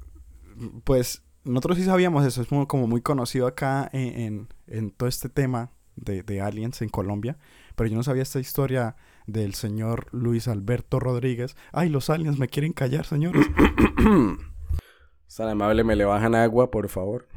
[0.84, 5.08] Pues nosotros sí sabíamos eso, es muy- como muy conocido acá en, en- en todo
[5.08, 7.38] este tema de, de aliens en Colombia,
[7.76, 8.96] pero yo no sabía esta historia
[9.28, 11.56] del señor Luis Alberto Rodríguez.
[11.72, 13.46] Ay, los aliens me quieren callar, señores.
[15.38, 17.28] Tan amable, me le bajan agua, por favor.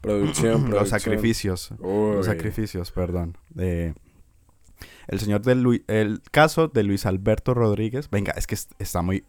[0.00, 0.70] Producción, producción.
[0.70, 1.70] los sacrificios.
[1.78, 2.16] Uy.
[2.16, 3.36] Los sacrificios, perdón.
[3.50, 3.94] De
[5.08, 8.08] el señor de Luis, el caso de Luis Alberto Rodríguez.
[8.10, 9.24] Venga, es que es- está muy,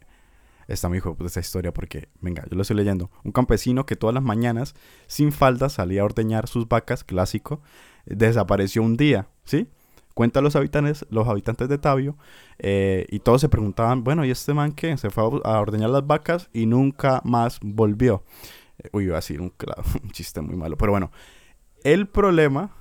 [0.68, 3.10] está muy hijo de esta historia porque, venga, yo lo estoy leyendo.
[3.24, 4.76] Un campesino que todas las mañanas,
[5.08, 7.62] sin falda, salía a ordeñar sus vacas, clásico.
[8.06, 9.68] desapareció un día, ¿sí?
[10.16, 12.18] Cuentan los habitantes, los habitantes de Tabio
[12.58, 14.98] eh, y todos se preguntaban, bueno, ¿y este man qué?
[14.98, 18.24] Se fue a, ordeñar las vacas y nunca más volvió.
[18.80, 19.54] Eh, Uy, iba a decir un,
[20.04, 21.12] un chiste muy malo, pero bueno,
[21.84, 22.72] el problema,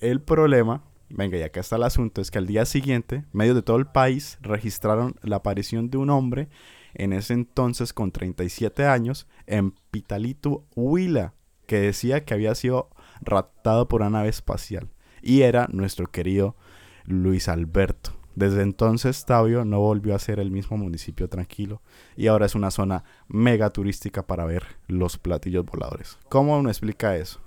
[0.00, 0.82] el problema,
[1.12, 3.86] venga, y acá está el asunto, es que al día siguiente, medios de todo el
[3.86, 6.48] país registraron la aparición de un hombre
[6.94, 11.34] en ese entonces con 37 años en Pitalito, Huila,
[11.66, 12.90] que decía que había sido
[13.20, 14.90] raptado por una nave espacial.
[15.22, 16.56] Y era nuestro querido
[17.04, 18.12] Luis Alberto.
[18.34, 21.82] Desde entonces Tabio no volvió a ser el mismo municipio tranquilo
[22.16, 26.18] y ahora es una zona mega turística para ver los platillos voladores.
[26.30, 27.40] ¿Cómo uno explica eso?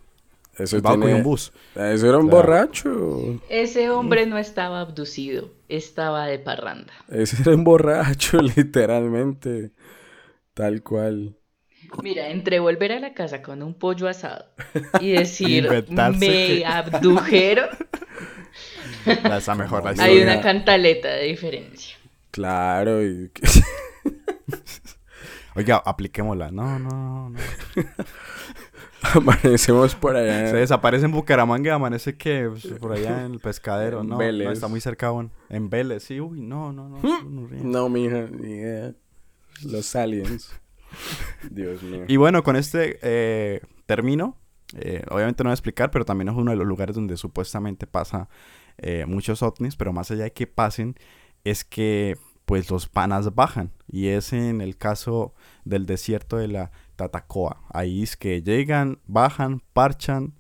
[0.58, 1.52] Eso, Un barco y tiene- un bus.
[1.76, 2.38] Eso era un Claro.
[2.48, 3.42] borracho.
[3.50, 6.94] Ese hombre no estaba abducido, estaba de parranda.
[7.10, 9.72] Ese era un borracho, literalmente.
[10.54, 11.36] Tal cual.
[12.02, 14.46] Mira, entre volver a la casa con un pollo asado
[15.02, 17.70] y decir, me que- abdujeron,
[19.06, 21.96] Esa mejor la hay una cantaleta de diferencia.
[22.32, 23.06] Claro.
[23.06, 23.30] Y...
[25.56, 26.52] Oiga, apliquémosla.
[26.52, 27.40] No, no, no.
[29.16, 30.50] Amanecemos por allá.
[30.50, 34.02] Se desaparece en Bucaramanga y amanece que pues, por allá en el pescadero.
[34.02, 34.48] En No, Vélez.
[34.48, 35.32] no, está muy cerca aún.
[35.50, 36.20] En Vélez, sí.
[36.20, 37.00] Uy, no, no, no.
[37.02, 37.62] no ríe.
[37.64, 38.94] No, mija, ni idea.
[39.64, 40.52] Los aliens.
[41.50, 42.06] Dios mío.
[42.08, 44.38] Y bueno, con este eh, término,
[44.76, 47.88] eh, obviamente no voy a explicar, pero también es uno de los lugares donde supuestamente
[47.88, 48.30] pasa
[48.78, 50.96] eh, muchos ovnis, pero más allá de que pasen,
[51.44, 53.72] es que pues los panas bajan.
[53.88, 55.34] Y es en el caso
[55.64, 57.62] del desierto de la Tatacoa.
[57.70, 60.34] Ahí es que llegan, bajan, parchan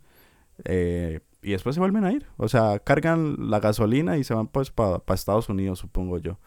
[0.63, 2.25] eh, y después se vuelven a ir.
[2.37, 6.39] O sea, cargan la gasolina y se van pues para Estados Unidos, supongo yo.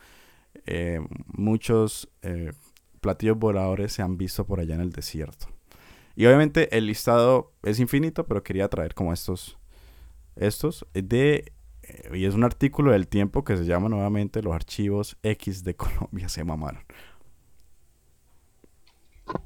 [0.67, 2.53] Eh, muchos eh,
[3.01, 5.47] platillos voladores se han visto por allá en el desierto.
[6.17, 9.57] Y obviamente el listado es infinito, pero quería traer como estos,
[10.35, 11.53] estos de,
[12.13, 16.29] y es un artículo del tiempo que se llama nuevamente los archivos X de Colombia
[16.29, 16.83] se mamaron.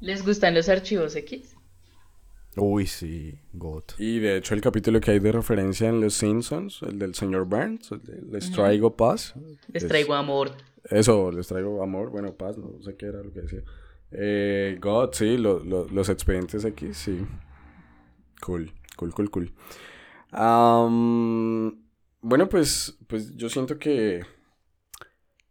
[0.03, 1.55] ¿Les gustan los archivos X?
[2.57, 3.83] Uy, sí, God.
[3.97, 7.45] Y de hecho el capítulo que hay de referencia en Los Simpsons, el del señor
[7.45, 9.33] Burns, el de Les traigo paz.
[9.69, 10.51] Les es- traigo amor.
[10.83, 13.63] Eso, les traigo amor, bueno, paz, no sé qué era lo que decía.
[14.11, 17.25] Eh, God, sí, lo- lo- los expedientes aquí, sí.
[18.45, 19.53] Cool, cool, cool, cool.
[22.21, 24.21] Bueno, pues, pues yo siento que,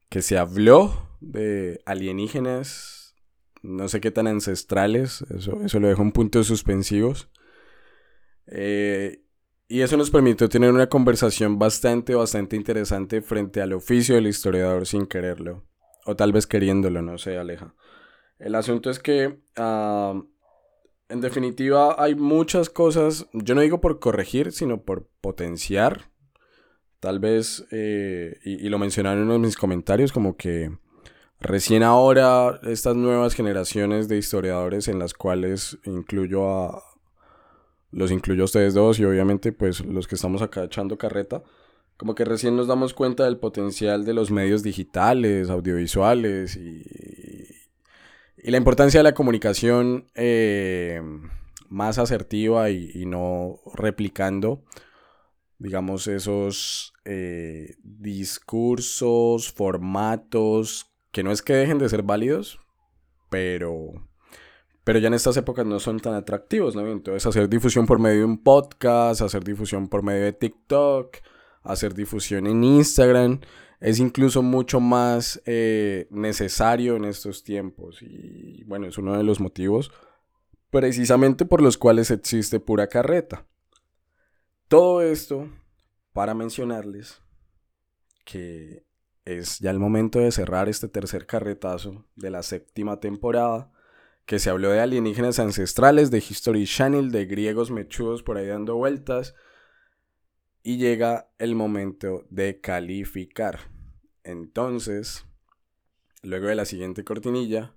[0.09, 3.02] que se habló de alienígenas,
[3.63, 7.29] no sé qué tan ancestrales, eso, eso lo dejo en puntos suspensivos.
[8.47, 9.23] Eh,
[9.69, 14.87] y eso nos permitió tener una conversación bastante, bastante interesante frente al oficio del historiador
[14.87, 15.65] sin quererlo.
[16.05, 17.75] O tal vez queriéndolo, no sé, Aleja.
[18.39, 20.21] El asunto es que, ah,
[21.09, 26.11] en definitiva, hay muchas cosas, yo no digo por corregir, sino por potenciar.
[26.99, 30.71] Tal vez, eh, y, y lo mencionaron en uno de mis comentarios, como que
[31.43, 36.83] recién ahora estas nuevas generaciones de historiadores en las cuales incluyo a,
[37.91, 41.43] los incluyo a ustedes dos y obviamente pues los que estamos acá echando carreta,
[41.97, 46.83] como que recién nos damos cuenta del potencial de los medios digitales, audiovisuales y,
[48.43, 51.01] y la importancia de la comunicación eh,
[51.69, 54.65] más asertiva y, no replicando,
[55.59, 62.59] digamos, esos eh, discursos, formatos, que no es que dejen de ser válidos,
[63.31, 63.93] pero
[64.85, 66.87] pero ya en estas épocas no son tan atractivos, ¿no?
[66.89, 71.19] Entonces hacer difusión por medio de un podcast, hacer difusión por medio de TikTok,
[71.63, 73.41] hacer difusión en Instagram,
[73.79, 78.03] es incluso mucho más eh, necesario en estos tiempos.
[78.03, 79.93] Y bueno, es uno de los motivos
[80.71, 83.47] precisamente por los cuales existe pura carreta.
[84.69, 85.49] Todo esto
[86.15, 87.21] para mencionarles
[88.25, 88.85] que
[89.25, 93.71] es ya el momento de cerrar este tercer carretazo de la séptima temporada
[94.27, 98.77] que se habló de alienígenas ancestrales, de History Channel, de griegos mechudos por ahí dando
[98.77, 99.35] vueltas.
[100.63, 103.59] Y llega el momento de calificar.
[104.23, 105.27] Entonces,
[106.23, 107.75] luego de la siguiente cortinilla,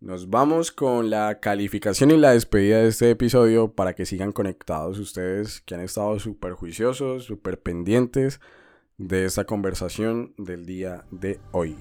[0.00, 4.98] nos vamos con la calificación y la despedida de este episodio para que sigan conectados
[4.98, 8.40] ustedes que han estado súper juiciosos, súper pendientes
[8.98, 11.76] de esta conversación del día de hoy.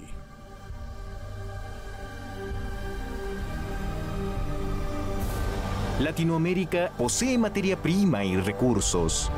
[5.99, 9.31] Latinoamérica posee materia prima y recursos.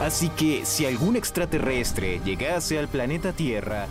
[0.00, 3.86] Así que si algún extraterrestre llegase al planeta Tierra,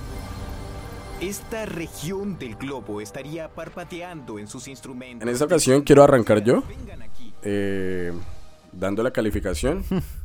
[1.19, 5.28] esta región del globo estaría parpadeando en sus instrumentos.
[5.28, 6.63] En esta ocasión quiero arrancar yo.
[7.41, 8.13] Eh,
[8.71, 9.84] dando la calificación.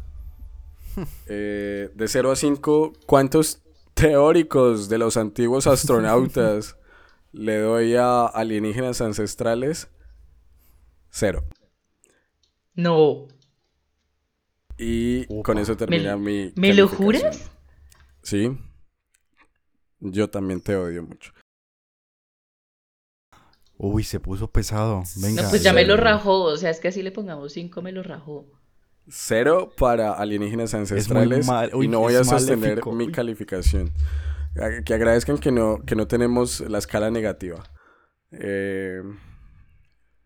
[1.27, 3.63] Eh, de 0 a 5, ¿cuántos
[3.95, 6.77] teóricos de los antiguos astronautas
[7.33, 9.89] le doy a alienígenas ancestrales?
[11.11, 11.45] Cero.
[12.75, 13.27] No.
[14.77, 16.53] Y con eso termina ¿Me- mi.
[16.57, 17.51] ¿Me lo juras?
[18.23, 18.57] Sí.
[20.01, 21.33] Yo también te odio mucho.
[23.77, 25.03] Uy, se puso pesado.
[25.17, 25.43] Venga.
[25.43, 26.43] No, pues ya me lo rajó.
[26.45, 28.47] O sea, es que así le pongamos 5, me lo rajó.
[29.11, 31.47] Cero para alienígenas ancestrales.
[31.47, 32.93] mal- uy, y no voy a sostener maléfico.
[32.93, 33.13] mi Uy.
[33.13, 33.91] calificación.
[34.85, 37.63] Que agradezcan que no, que no tenemos la escala negativa.
[38.33, 39.03] Eh,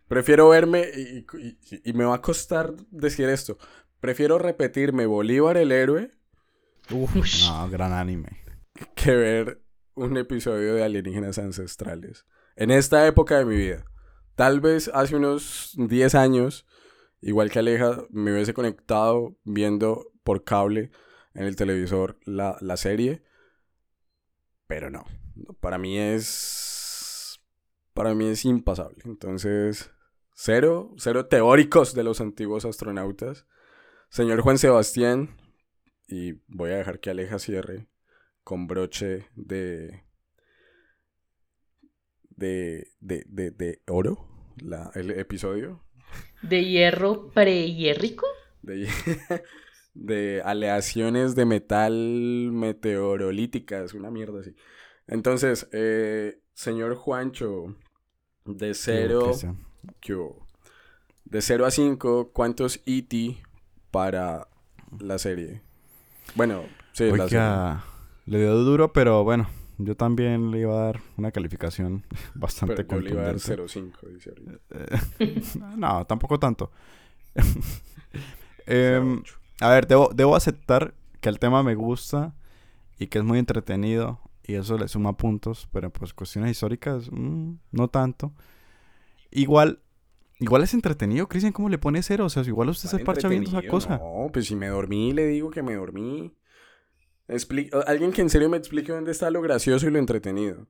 [0.08, 3.58] prefiero verme, y, y- y me va a costar decir esto.
[4.00, 6.10] Prefiero repetirme Bolívar el héroe
[6.90, 7.14] Uf,
[7.46, 8.42] no, gran anime.
[8.96, 9.62] que ver
[9.94, 12.24] un episodio de alienígenas ancestrales.
[12.56, 13.84] En esta época de mi vida.
[14.34, 16.66] Tal vez hace unos 10 años,
[17.22, 20.90] igual que Aleja, me hubiese conectado viendo por cable
[21.34, 23.22] en el televisor la, la serie.
[24.66, 25.04] Pero no.
[25.60, 27.40] Para mí es.
[27.94, 29.02] Para mí es impasable.
[29.04, 29.90] Entonces,
[30.34, 33.46] cero, cero teóricos de los antiguos astronautas.
[34.08, 35.36] Señor Juan Sebastián,
[36.06, 37.88] y voy a dejar que Aleja cierre
[38.44, 40.04] con broche de.
[42.30, 42.88] de.
[43.00, 44.28] de, de, de oro.
[44.56, 45.82] La, el episodio.
[46.42, 48.26] ¿De hierro prehierrico?
[48.62, 48.88] De,
[49.94, 54.54] de aleaciones de metal meteorolíticas, una mierda así.
[55.06, 57.76] Entonces, eh, señor Juancho,
[58.44, 59.58] de 0 Cristian.
[61.24, 63.12] de 0 a 5, ¿cuántos ET
[63.90, 64.48] para
[64.98, 65.62] la serie?
[66.34, 67.92] Bueno, sí, la serie.
[68.26, 69.48] Le dio duro, pero bueno,
[69.78, 72.04] yo también le iba a dar una calificación
[72.34, 73.80] bastante Pero yo le iba a dar contundente.
[73.80, 74.58] 0.5, dice ahorita.
[75.18, 75.42] Eh,
[75.76, 76.70] no, tampoco tanto.
[78.66, 79.24] 0.8.
[79.60, 82.34] a ver, debo, debo aceptar que el tema me gusta
[82.98, 87.54] y que es muy entretenido y eso le suma puntos, pero pues cuestiones históricas, mm,
[87.70, 88.32] no tanto.
[89.30, 89.80] Igual,
[90.40, 92.26] igual es entretenido, Cristian, ¿cómo le pone cero?
[92.26, 93.98] O sea, igual usted se parcha viendo esa cosa.
[93.98, 96.34] No, pues si me dormí, le digo que me dormí.
[97.32, 100.66] Expli- Alguien que en serio me explique dónde está lo gracioso y lo entretenido.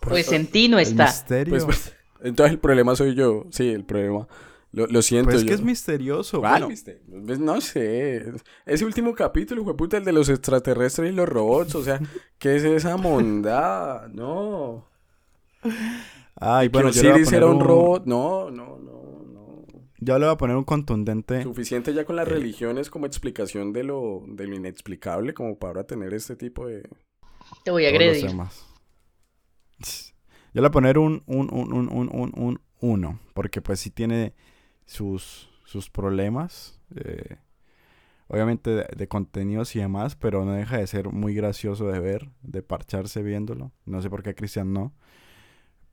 [0.00, 1.04] Pues en ti no está.
[1.06, 1.50] misterio.
[1.52, 3.46] Pues, pues, entonces el problema soy yo.
[3.50, 4.26] Sí, el problema.
[4.72, 5.48] Lo, lo siento Pues es yo.
[5.48, 6.40] que es misterioso.
[6.40, 7.24] ¿Cuál bueno.
[7.26, 8.32] Pues no sé.
[8.66, 11.74] Ese último capítulo, fue puta, el de los extraterrestres y los robots.
[11.74, 12.00] O sea,
[12.38, 14.08] ¿qué es esa mondada?
[14.12, 14.88] No.
[16.34, 18.06] Ay, Bueno, a Osiris poner era un un- robot.
[18.06, 18.91] No, no, no,
[20.04, 21.44] Yo le voy a poner un contundente.
[21.44, 25.84] Suficiente ya con las religiones como explicación de lo, de lo inexplicable como para ahora
[25.84, 26.88] tener este tipo de...
[27.64, 28.26] Te voy a agredir.
[28.26, 28.32] Yo
[30.54, 33.90] le voy a poner un, un, un, un, un, un, un uno, porque pues sí
[33.90, 34.34] tiene
[34.86, 37.36] sus, sus problemas, eh,
[38.26, 42.28] obviamente de, de contenidos y demás, pero no deja de ser muy gracioso de ver,
[42.42, 43.70] de parcharse viéndolo.
[43.86, 44.92] No sé por qué Cristian no,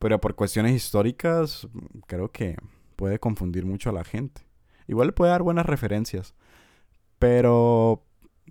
[0.00, 1.68] pero por cuestiones históricas
[2.08, 2.56] creo que
[3.00, 4.42] puede confundir mucho a la gente.
[4.86, 6.34] Igual le puede dar buenas referencias,
[7.18, 8.04] pero,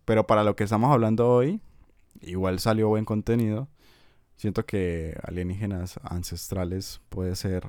[0.06, 1.62] pero para lo que estamos hablando hoy,
[2.20, 3.70] igual salió buen contenido.
[4.38, 7.68] Siento que alienígenas ancestrales puede ser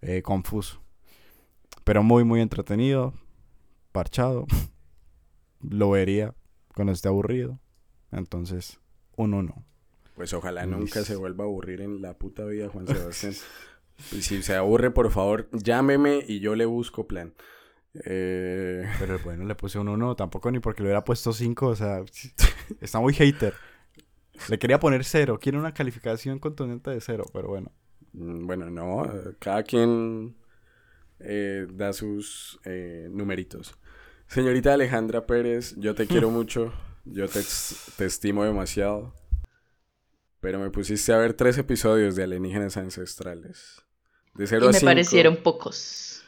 [0.00, 0.82] eh, confuso.
[1.84, 3.14] Pero muy, muy entretenido.
[3.92, 4.48] Parchado.
[5.60, 6.34] Lo vería
[6.74, 7.60] cuando esté aburrido.
[8.10, 8.80] Entonces,
[9.14, 9.64] un uno.
[10.16, 13.34] Pues ojalá nunca se vuelva a aburrir en la puta vida, Juan Sebastián.
[14.10, 17.34] Si se aburre, por favor, llámeme y yo le busco plan.
[18.04, 20.16] Eh, Pero bueno, le puse un uno.
[20.16, 21.68] Tampoco ni porque le hubiera puesto cinco.
[21.68, 22.02] O sea,
[22.80, 23.54] está muy hater.
[24.48, 25.38] Le quería poner cero.
[25.40, 27.24] Quiere una calificación contundente de cero.
[27.32, 27.72] Pero bueno.
[28.12, 29.04] mm, bueno, no,
[29.38, 30.36] cada quien
[31.24, 33.74] eh, da sus eh, numeritos.
[34.26, 36.72] Señorita Alejandra Pérez, yo te quiero mucho,
[37.04, 37.40] yo te,
[37.96, 39.14] te estimo demasiado,
[40.40, 43.81] pero me pusiste a ver tres episodios de Alienígenas Ancestrales.
[44.34, 44.86] De 0 Y a me 5.
[44.86, 46.22] parecieron pocos.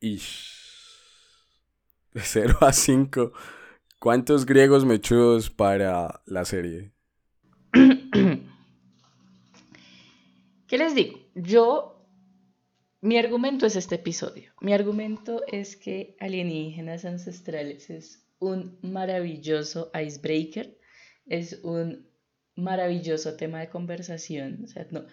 [0.00, 0.50] Ish.
[2.12, 3.32] De 0 a 5.
[3.98, 6.92] ¿Cuántos griegos mechudos para la serie?
[10.66, 11.18] ¿Qué les digo?
[11.34, 12.06] Yo,
[13.00, 14.52] mi argumento es este episodio.
[14.60, 20.78] Mi argumento es que Alienígenas Ancestrales es un maravilloso icebreaker,
[21.26, 22.08] es un
[22.56, 24.60] maravilloso tema de conversación.
[24.64, 25.06] O sea, no,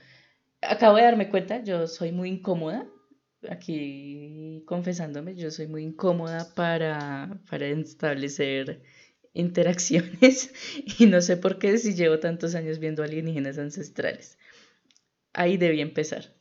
[0.62, 2.88] acabo de darme cuenta, yo soy muy incómoda,
[3.50, 8.82] aquí confesándome, yo soy muy incómoda para, para establecer
[9.34, 10.52] interacciones
[11.00, 14.38] y no sé por qué si llevo tantos años viendo alienígenas ancestrales.
[15.34, 16.36] Ahí debí empezar.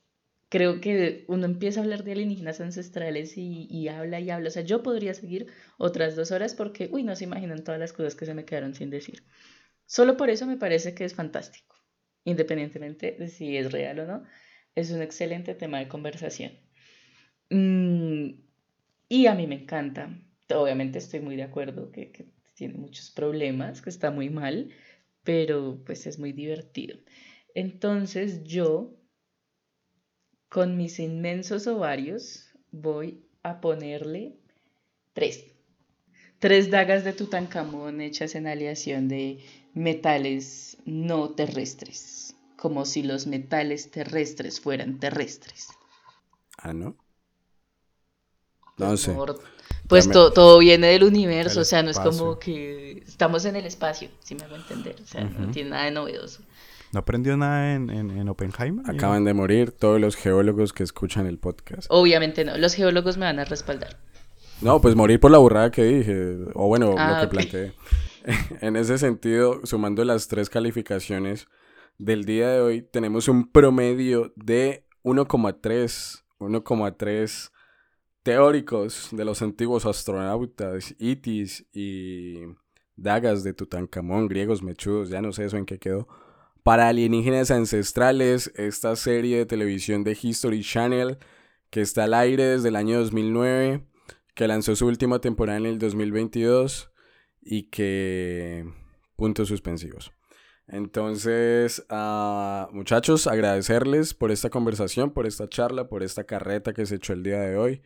[0.48, 4.48] creo que uno empieza a hablar de alienígenas ancestrales y, y, habla y habla.
[4.48, 5.48] O sea, yo podría seguir
[5.78, 8.74] otras dos horas porque, uy, no se imaginan todas las cosas que se me quedaron
[8.74, 9.24] sin decir.
[9.86, 11.75] Solo por eso me parece que es fantástico,
[12.26, 14.24] independientemente de si es real o no.
[14.74, 16.52] Es un excelente tema de conversación.
[17.48, 18.42] Mm,
[19.08, 20.10] y a mí me encanta.
[20.54, 24.70] Obviamente estoy muy de acuerdo que, que tiene muchos problemas, que está muy mal,
[25.22, 26.98] pero pues es muy divertido.
[27.54, 28.94] Entonces yo
[30.48, 34.36] con mis inmensos ovarios voy a ponerle
[35.12, 35.55] tres.
[36.38, 39.38] Tres dagas de Tutankamón hechas en aleación de
[39.74, 45.68] metales no terrestres, como si los metales terrestres fueran terrestres.
[46.58, 46.96] Ah, ¿no?
[48.78, 49.16] No sé.
[49.88, 54.10] Pues todo viene del universo, o sea, no es como que estamos en el espacio,
[54.20, 56.42] si me hago entender, o sea, no tiene nada de novedoso.
[56.92, 58.88] ¿No aprendió nada en, en, Oppenheimer?
[58.88, 61.86] Acaban de morir todos los geólogos que escuchan el podcast.
[61.90, 63.98] Obviamente no, los geólogos me van a respaldar.
[64.60, 67.72] No, pues morir por la burrada que dije, o bueno, lo ah, que planteé.
[68.60, 71.46] en ese sentido, sumando las tres calificaciones
[71.98, 77.50] del día de hoy, tenemos un promedio de 1,3, 1,3
[78.22, 82.40] teóricos de los antiguos astronautas, itis y
[82.96, 86.08] dagas de Tutankamón, griegos mechudos, ya no sé eso en qué quedó
[86.66, 91.16] para alienígenas ancestrales, esta serie de televisión de History Channel
[91.70, 93.86] que está al aire desde el año 2009,
[94.36, 96.92] que lanzó su última temporada en el 2022
[97.40, 98.66] y que
[99.16, 100.12] puntos suspensivos.
[100.68, 106.96] Entonces, uh, muchachos, agradecerles por esta conversación, por esta charla, por esta carreta que se
[106.96, 107.82] echó el día de hoy,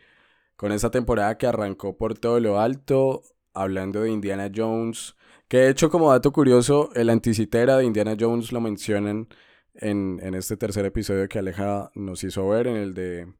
[0.56, 3.22] con esta temporada que arrancó por todo lo alto,
[3.55, 5.14] hablando de Indiana Jones,
[5.48, 9.28] que de hecho, como dato curioso, el anticitera de Indiana Jones lo mencionan
[9.74, 13.32] en, en, este tercer episodio que Aleja nos hizo ver, en el de...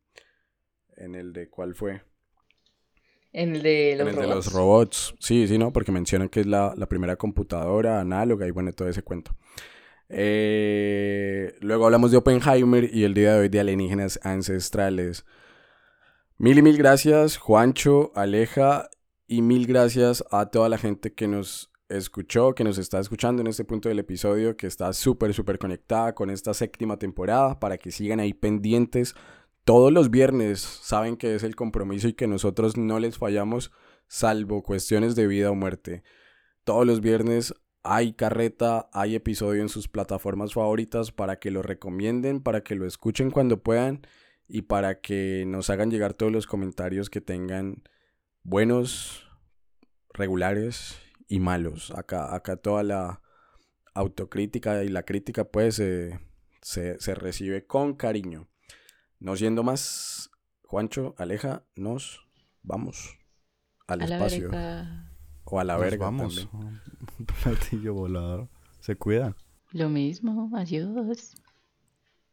[0.97, 1.49] En el de...
[1.49, 2.03] ¿Cuál fue?
[3.33, 4.29] En el de los en el robots.
[4.29, 5.15] de los robots.
[5.21, 5.73] Sí, sí, ¿no?
[5.73, 9.33] Porque mencionan que es la, la primera computadora análoga y bueno, todo ese cuento.
[10.09, 15.25] Eh, luego hablamos de Oppenheimer y el día de hoy de alienígenas ancestrales.
[16.37, 18.89] Mil y mil gracias, Juancho, Aleja,
[19.29, 23.47] y mil gracias a toda la gente que nos escuchó, que nos está escuchando en
[23.49, 27.93] este punto del episodio, que está súper, súper conectada con esta séptima temporada, para que
[27.93, 29.15] sigan ahí pendientes.
[29.71, 33.71] Todos los viernes saben que es el compromiso y que nosotros no les fallamos,
[34.09, 36.03] salvo cuestiones de vida o muerte.
[36.65, 42.43] Todos los viernes hay carreta, hay episodio en sus plataformas favoritas para que lo recomienden,
[42.43, 44.05] para que lo escuchen cuando puedan
[44.49, 47.85] y para que nos hagan llegar todos los comentarios que tengan
[48.43, 49.31] buenos,
[50.13, 50.99] regulares
[51.29, 51.93] y malos.
[51.93, 53.23] Acá, acá toda la
[53.95, 58.50] autocrítica y la crítica pues se, recibe con cariño.
[59.21, 60.31] No siendo más,
[60.63, 62.27] Juancho, Aleja, nos
[62.63, 63.19] vamos
[63.87, 64.51] al espacio.
[65.45, 66.07] o a la verga.
[66.07, 66.49] Vamos.
[67.19, 68.49] Un platillo volador.
[68.81, 69.37] Se cuida.
[69.73, 71.35] Lo mismo, adiós.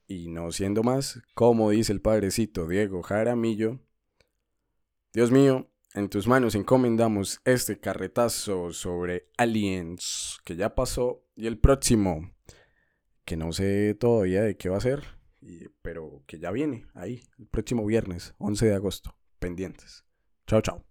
[0.07, 3.81] Y no siendo más, como dice el padrecito Diego Jaramillo,
[5.11, 11.57] Dios mío, en tus manos encomendamos este carretazo sobre aliens que ya pasó y el
[11.57, 12.31] próximo,
[13.25, 15.16] que no sé todavía de qué va a ser,
[15.81, 20.05] pero que ya viene ahí, el próximo viernes, 11 de agosto, pendientes.
[20.45, 20.86] Chao, chao.